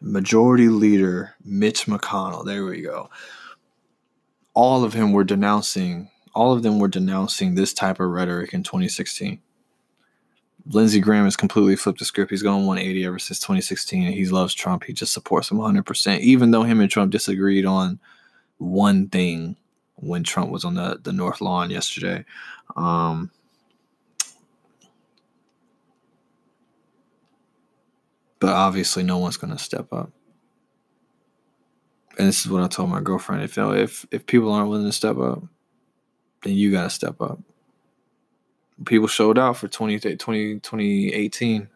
Majority 0.02 0.68
Leader 0.68 1.36
Mitch 1.44 1.86
McConnell. 1.86 2.46
There 2.46 2.66
we 2.66 2.82
go. 2.82 3.10
All 4.54 4.84
of 4.84 4.94
him 4.94 5.14
were 5.14 5.24
denouncing. 5.24 6.10
All 6.34 6.52
of 6.52 6.64
them 6.64 6.80
were 6.80 6.88
denouncing 6.88 7.56
this 7.56 7.74
type 7.74 8.00
of 8.00 8.10
rhetoric 8.10 8.54
in 8.54 8.64
2016. 8.64 9.40
Lindsey 10.66 11.00
Graham 11.00 11.26
has 11.26 11.38
completely 11.38 11.76
flipped 11.76 12.00
the 12.00 12.06
script. 12.06 12.32
He's 12.32 12.44
gone 12.44 12.66
180 12.66 13.06
ever 13.06 13.20
since 13.20 13.40
2016, 13.40 14.06
and 14.06 14.14
he 14.14 14.26
loves 14.26 14.54
Trump. 14.54 14.84
He 14.84 14.94
just 14.94 15.14
supports 15.14 15.50
him 15.50 15.58
100%, 15.58 16.20
even 16.20 16.52
though 16.52 16.64
him 16.64 16.80
and 16.82 16.90
Trump 16.90 17.12
disagreed 17.12 17.66
on 17.66 18.00
one 18.58 19.08
thing 19.10 19.56
when 19.96 20.24
Trump 20.24 20.52
was 20.52 20.66
on 20.66 20.76
the, 20.76 21.00
the 21.02 21.14
North 21.14 21.42
Lawn 21.42 21.70
yesterday. 21.70 22.26
Um, 22.76 23.32
but 28.42 28.50
obviously, 28.50 29.04
no 29.04 29.20
one's 29.20 29.38
going 29.38 29.54
to 29.56 29.64
step 29.64 29.94
up. 29.94 30.12
And 32.18 32.28
this 32.28 32.42
is 32.42 32.52
what 32.52 32.64
I 32.64 32.68
told 32.68 32.90
my 32.90 33.00
girlfriend. 33.00 33.44
If 33.44 33.58
if 33.58 34.06
if 34.12 34.26
people 34.26 34.52
aren't 34.52 34.70
willing 34.70 34.88
to 34.88 34.92
step 34.92 35.18
up, 35.18 35.44
then 36.44 36.54
you 36.54 36.72
got 36.72 36.84
to 36.84 36.90
step 36.90 37.22
up. 37.22 37.40
People 38.84 39.08
showed 39.08 39.38
out 39.38 39.58
for 39.58 39.68
20, 39.68 40.00
20 40.18 40.60
2018. 40.60 41.70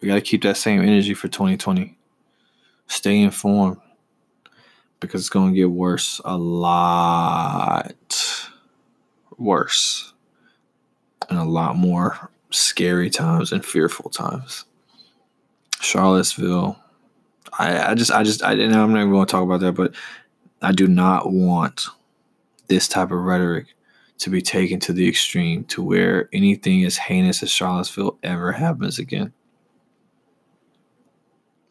We 0.00 0.08
got 0.08 0.16
to 0.16 0.20
keep 0.20 0.42
that 0.42 0.58
same 0.58 0.82
energy 0.82 1.14
for 1.14 1.28
2020. 1.28 1.96
Stay 2.88 3.20
informed 3.20 3.78
because 5.00 5.22
it's 5.22 5.30
going 5.30 5.54
to 5.54 5.56
get 5.56 5.70
worse 5.70 6.20
a 6.24 6.36
lot 6.36 7.94
worse 9.38 10.12
and 11.30 11.38
a 11.38 11.44
lot 11.44 11.74
more 11.76 12.30
scary 12.50 13.08
times 13.08 13.50
and 13.50 13.64
fearful 13.64 14.10
times. 14.10 14.66
Charlottesville. 15.82 16.78
I, 17.58 17.90
I 17.90 17.94
just 17.94 18.10
I 18.10 18.22
just 18.22 18.42
I 18.42 18.54
didn't 18.54 18.74
I'm 18.74 18.92
not 18.92 19.00
even 19.00 19.12
going 19.12 19.26
to 19.26 19.30
talk 19.30 19.42
about 19.42 19.60
that, 19.60 19.72
but 19.72 19.94
I 20.62 20.72
do 20.72 20.86
not 20.86 21.30
want 21.30 21.86
this 22.68 22.88
type 22.88 23.10
of 23.10 23.18
rhetoric 23.18 23.66
to 24.18 24.30
be 24.30 24.40
taken 24.40 24.78
to 24.80 24.92
the 24.92 25.08
extreme 25.08 25.64
to 25.64 25.82
where 25.82 26.28
anything 26.32 26.84
as 26.84 26.96
heinous 26.96 27.42
as 27.42 27.50
Charlottesville 27.50 28.18
ever 28.22 28.52
happens 28.52 28.98
again. 28.98 29.32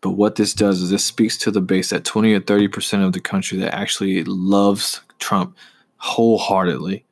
But 0.02 0.12
what 0.12 0.36
this 0.36 0.54
does 0.54 0.82
is 0.82 0.90
this 0.90 1.06
speaks 1.06 1.38
to 1.38 1.52
the 1.52 1.62
base 1.62 1.92
that 1.92 2.04
20 2.04 2.34
or 2.34 2.42
30% 2.42 3.06
of 3.06 3.14
the 3.14 3.22
country 3.22 3.58
that 3.60 3.74
actually 3.74 4.24
loves 4.26 5.02
Trump 5.20 5.56
wholeheartedly 5.98 7.06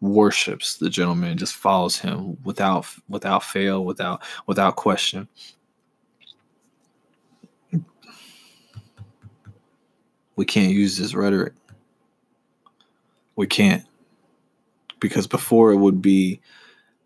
worships 0.00 0.76
the 0.78 0.90
gentleman 0.90 1.38
just 1.38 1.54
follows 1.54 1.96
him 1.96 2.36
without 2.42 2.84
without 3.08 3.44
fail 3.44 3.84
without 3.84 4.20
without 4.48 4.74
question 4.74 5.28
we 10.36 10.44
can't 10.44 10.72
use 10.72 10.96
this 10.96 11.14
rhetoric 11.14 11.52
we 13.36 13.46
can't 13.46 13.84
because 15.00 15.26
before 15.26 15.72
it 15.72 15.76
would 15.76 16.00
be 16.02 16.40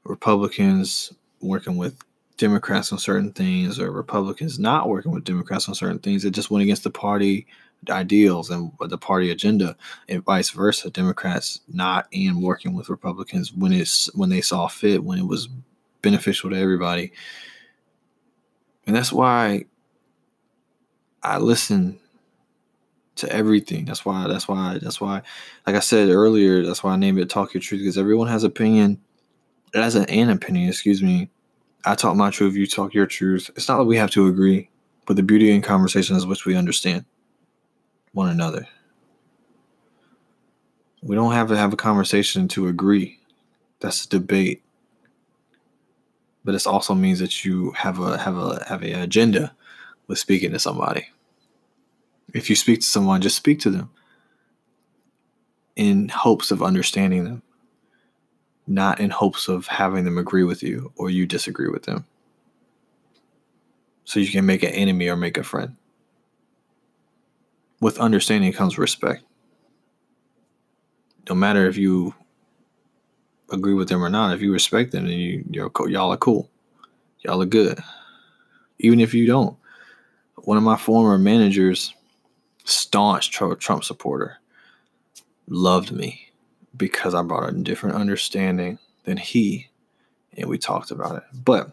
republicans 0.05 1.13
working 1.41 1.77
with 1.77 1.99
Democrats 2.37 2.93
on 2.93 2.99
certain 2.99 3.33
things 3.33 3.81
or 3.81 3.91
Republicans 3.91 4.59
not 4.59 4.89
working 4.89 5.13
with 5.13 5.25
Democrats 5.25 5.69
on 5.69 5.75
certain 5.75 5.99
things. 5.99 6.25
It 6.25 6.33
just 6.33 6.51
went 6.51 6.63
against 6.63 6.85
the 6.85 6.91
party 6.91 7.47
ideals 7.89 8.51
and 8.51 8.73
the 8.81 8.99
party 8.99 9.31
agenda, 9.31 9.77
and 10.09 10.25
vice 10.25 10.51
versa. 10.51 10.91
Democrats 10.91 11.61
not 11.69 12.07
in 12.11 12.41
working 12.41 12.75
with 12.75 12.89
Republicans 12.89 13.53
when 13.53 13.73
it's 13.73 14.13
when 14.15 14.31
they 14.31 14.41
saw 14.41 14.67
fit, 14.67 15.05
when 15.05 15.19
it 15.19 15.27
was 15.27 15.49
beneficial 16.03 16.51
to 16.51 16.57
everybody. 16.57 17.13
And 18.87 18.95
that's 18.95 19.13
why 19.13 19.65
I 21.23 21.39
listen 21.39 21.99
to 23.17 23.31
everything. 23.33 23.85
That's 23.85 24.05
why 24.05 24.27
that's 24.29 24.49
why 24.49 24.79
that's 24.81 25.01
why 25.01 25.23
like 25.67 25.77
I 25.77 25.81
said 25.81 26.09
earlier, 26.09 26.65
that's 26.65 26.83
why 26.85 26.93
I 26.93 26.97
named 26.97 27.19
it 27.19 27.31
Talk 27.31 27.55
Your 27.55 27.61
Truth, 27.61 27.81
because 27.81 27.99
everyone 27.99 28.29
has 28.29 28.45
opinion. 28.45 29.01
It 29.75 29.83
has 29.83 29.95
an, 29.95 30.05
an 30.09 30.31
opinion, 30.31 30.69
excuse 30.69 31.03
me 31.03 31.29
I 31.87 31.95
talk 31.95 32.17
my 32.17 32.31
truth, 32.31 32.57
you 32.57 32.67
talk 32.67 32.95
your 32.95 33.07
truth. 33.07 33.49
It's 33.55 33.69
not 33.69 33.79
that 33.79 33.85
we 33.85 33.97
have 33.97 34.11
to 34.11 34.27
agree, 34.27 34.69
but 35.07 35.15
the 35.15 35.23
beauty 35.23 35.53
in 35.53 35.63
conversation 35.63 36.17
is 36.17 36.27
which 36.27 36.45
we 36.45 36.57
understand 36.57 37.05
one 38.13 38.29
another. 38.29 38.67
We 41.01 41.15
don't 41.15 41.33
have 41.33 41.49
to 41.49 41.57
have 41.57 41.73
a 41.73 41.77
conversation 41.77 42.49
to 42.49 42.67
agree. 42.67 43.21
That's 43.79 44.05
a 44.05 44.09
debate. 44.09 44.65
But 46.45 46.53
this 46.53 46.67
also 46.67 46.93
means 46.93 47.21
that 47.21 47.45
you 47.45 47.71
have 47.73 48.01
a 48.01 48.19
have 48.19 48.37
a 48.37 48.65
have 48.69 48.83
a 48.83 48.93
agenda 48.93 49.55
with 50.09 50.19
speaking 50.19 50.51
to 50.53 50.59
somebody. 50.59 51.07
If 52.35 52.51
you 52.51 52.57
speak 52.57 52.81
to 52.81 52.87
someone, 52.87 53.21
just 53.21 53.37
speak 53.37 53.61
to 53.61 53.71
them 53.71 53.91
in 55.77 56.09
hopes 56.09 56.51
of 56.51 56.63
understanding 56.63 57.25
them 57.25 57.43
not 58.67 59.01
in 59.01 59.11
hopes 59.11 59.49
of 59.49 59.67
having 59.67 60.05
them 60.05 60.19
agree 60.19 60.45
with 60.45 60.63
you 60.63 60.93
or 60.97 61.11
you 61.11 61.27
disagree 61.27 61.69
with 61.69 61.85
them. 61.85 62.05
So 64.05 64.21
you 64.21 64.31
can 64.31 64.47
make 64.47 64.63
an 64.63 64.71
enemy 64.71 65.09
or 65.09 65.17
make 65.17 65.37
a 65.37 65.43
friend. 65.43 65.77
With 67.81 67.99
understanding 67.99 68.53
comes 68.53 68.79
respect. 68.79 69.23
No 71.29 71.35
matter 71.35 71.67
if 71.67 71.77
you 71.77 72.15
agree 73.51 73.75
with 73.75 73.89
them 73.89 74.03
or 74.03 74.09
not, 74.09 74.35
if 74.35 74.41
you 74.41 74.53
respect 74.53 74.93
them, 74.93 75.07
then 75.07 75.19
you, 75.19 75.45
y'all 75.51 76.13
are 76.13 76.17
cool. 76.17 76.49
Y'all 77.21 77.43
are 77.43 77.47
good. 77.47 77.81
Even 78.79 79.01
if 79.01 79.15
you 79.15 79.27
don't. 79.27 79.57
One 80.37 80.57
of 80.57 80.63
my 80.63 80.77
former 80.77 81.19
managers, 81.19 81.95
staunch 82.67 83.31
Trump 83.31 83.85
supporter, 83.85 84.37
loved 85.49 85.93
me 85.93 86.33
because 86.77 87.15
I 87.15 87.23
brought 87.23 87.49
a 87.49 87.53
different 87.53 87.97
understanding 87.97 88.79
than 89.05 89.17
he, 89.17 89.69
and 90.37 90.49
we 90.49 90.59
talked 90.59 90.91
about 90.91 91.17
it. 91.17 91.23
But 91.33 91.69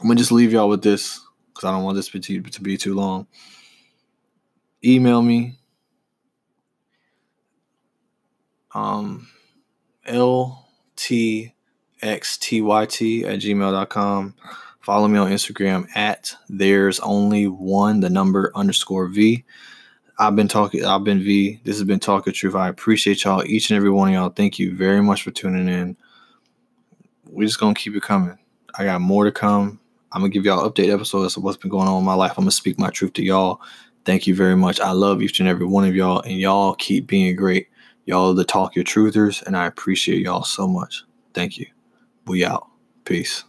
I'm 0.00 0.06
gonna 0.06 0.16
just 0.16 0.30
leave 0.30 0.52
y'all 0.52 0.68
with 0.68 0.82
this 0.82 1.20
because 1.48 1.68
I 1.68 1.72
don't 1.72 1.82
want 1.82 1.96
this 1.96 2.08
to 2.08 2.60
be, 2.62 2.76
too 2.76 2.94
long. 2.94 3.26
Email 4.84 5.20
me. 5.22 5.56
Um, 8.72 9.28
LTXTYT 10.06 11.52
at 12.02 13.40
gmail.com. 13.40 14.34
Follow 14.80 15.08
me 15.08 15.18
on 15.18 15.30
Instagram 15.30 15.86
at 15.94 16.34
there's 16.48 17.00
only 17.00 17.46
one, 17.46 18.00
the 18.00 18.08
number 18.08 18.52
underscore 18.54 19.08
V. 19.08 19.44
I've 20.20 20.36
been 20.36 20.48
talking. 20.48 20.84
I've 20.84 21.02
been 21.02 21.22
V. 21.22 21.60
This 21.64 21.78
has 21.78 21.84
been 21.84 21.98
Talking 21.98 22.34
Truth. 22.34 22.54
I 22.54 22.68
appreciate 22.68 23.24
y'all, 23.24 23.42
each 23.46 23.70
and 23.70 23.76
every 23.78 23.90
one 23.90 24.08
of 24.08 24.14
y'all. 24.14 24.28
Thank 24.28 24.58
you 24.58 24.76
very 24.76 25.00
much 25.00 25.22
for 25.22 25.30
tuning 25.30 25.66
in. 25.66 25.96
We're 27.24 27.46
just 27.46 27.58
gonna 27.58 27.74
keep 27.74 27.96
it 27.96 28.02
coming. 28.02 28.36
I 28.78 28.84
got 28.84 29.00
more 29.00 29.24
to 29.24 29.32
come. 29.32 29.80
I'm 30.12 30.20
gonna 30.20 30.28
give 30.28 30.44
y'all 30.44 30.70
update 30.70 30.92
episodes 30.92 31.38
of 31.38 31.42
what's 31.42 31.56
been 31.56 31.70
going 31.70 31.88
on 31.88 32.00
in 32.00 32.04
my 32.04 32.12
life. 32.12 32.32
I'm 32.32 32.44
gonna 32.44 32.50
speak 32.50 32.78
my 32.78 32.90
truth 32.90 33.14
to 33.14 33.24
y'all. 33.24 33.62
Thank 34.04 34.26
you 34.26 34.34
very 34.34 34.56
much. 34.56 34.78
I 34.78 34.92
love 34.92 35.22
each 35.22 35.40
and 35.40 35.48
every 35.48 35.66
one 35.66 35.86
of 35.86 35.96
y'all, 35.96 36.20
and 36.20 36.38
y'all 36.38 36.74
keep 36.74 37.06
being 37.06 37.34
great. 37.34 37.68
Y'all 38.04 38.32
are 38.32 38.34
the 38.34 38.44
Talk 38.44 38.76
Your 38.76 38.84
Truthers, 38.84 39.42
and 39.46 39.56
I 39.56 39.64
appreciate 39.64 40.20
y'all 40.20 40.44
so 40.44 40.68
much. 40.68 41.02
Thank 41.32 41.56
you. 41.56 41.66
We 42.26 42.44
out. 42.44 42.66
Peace. 43.06 43.44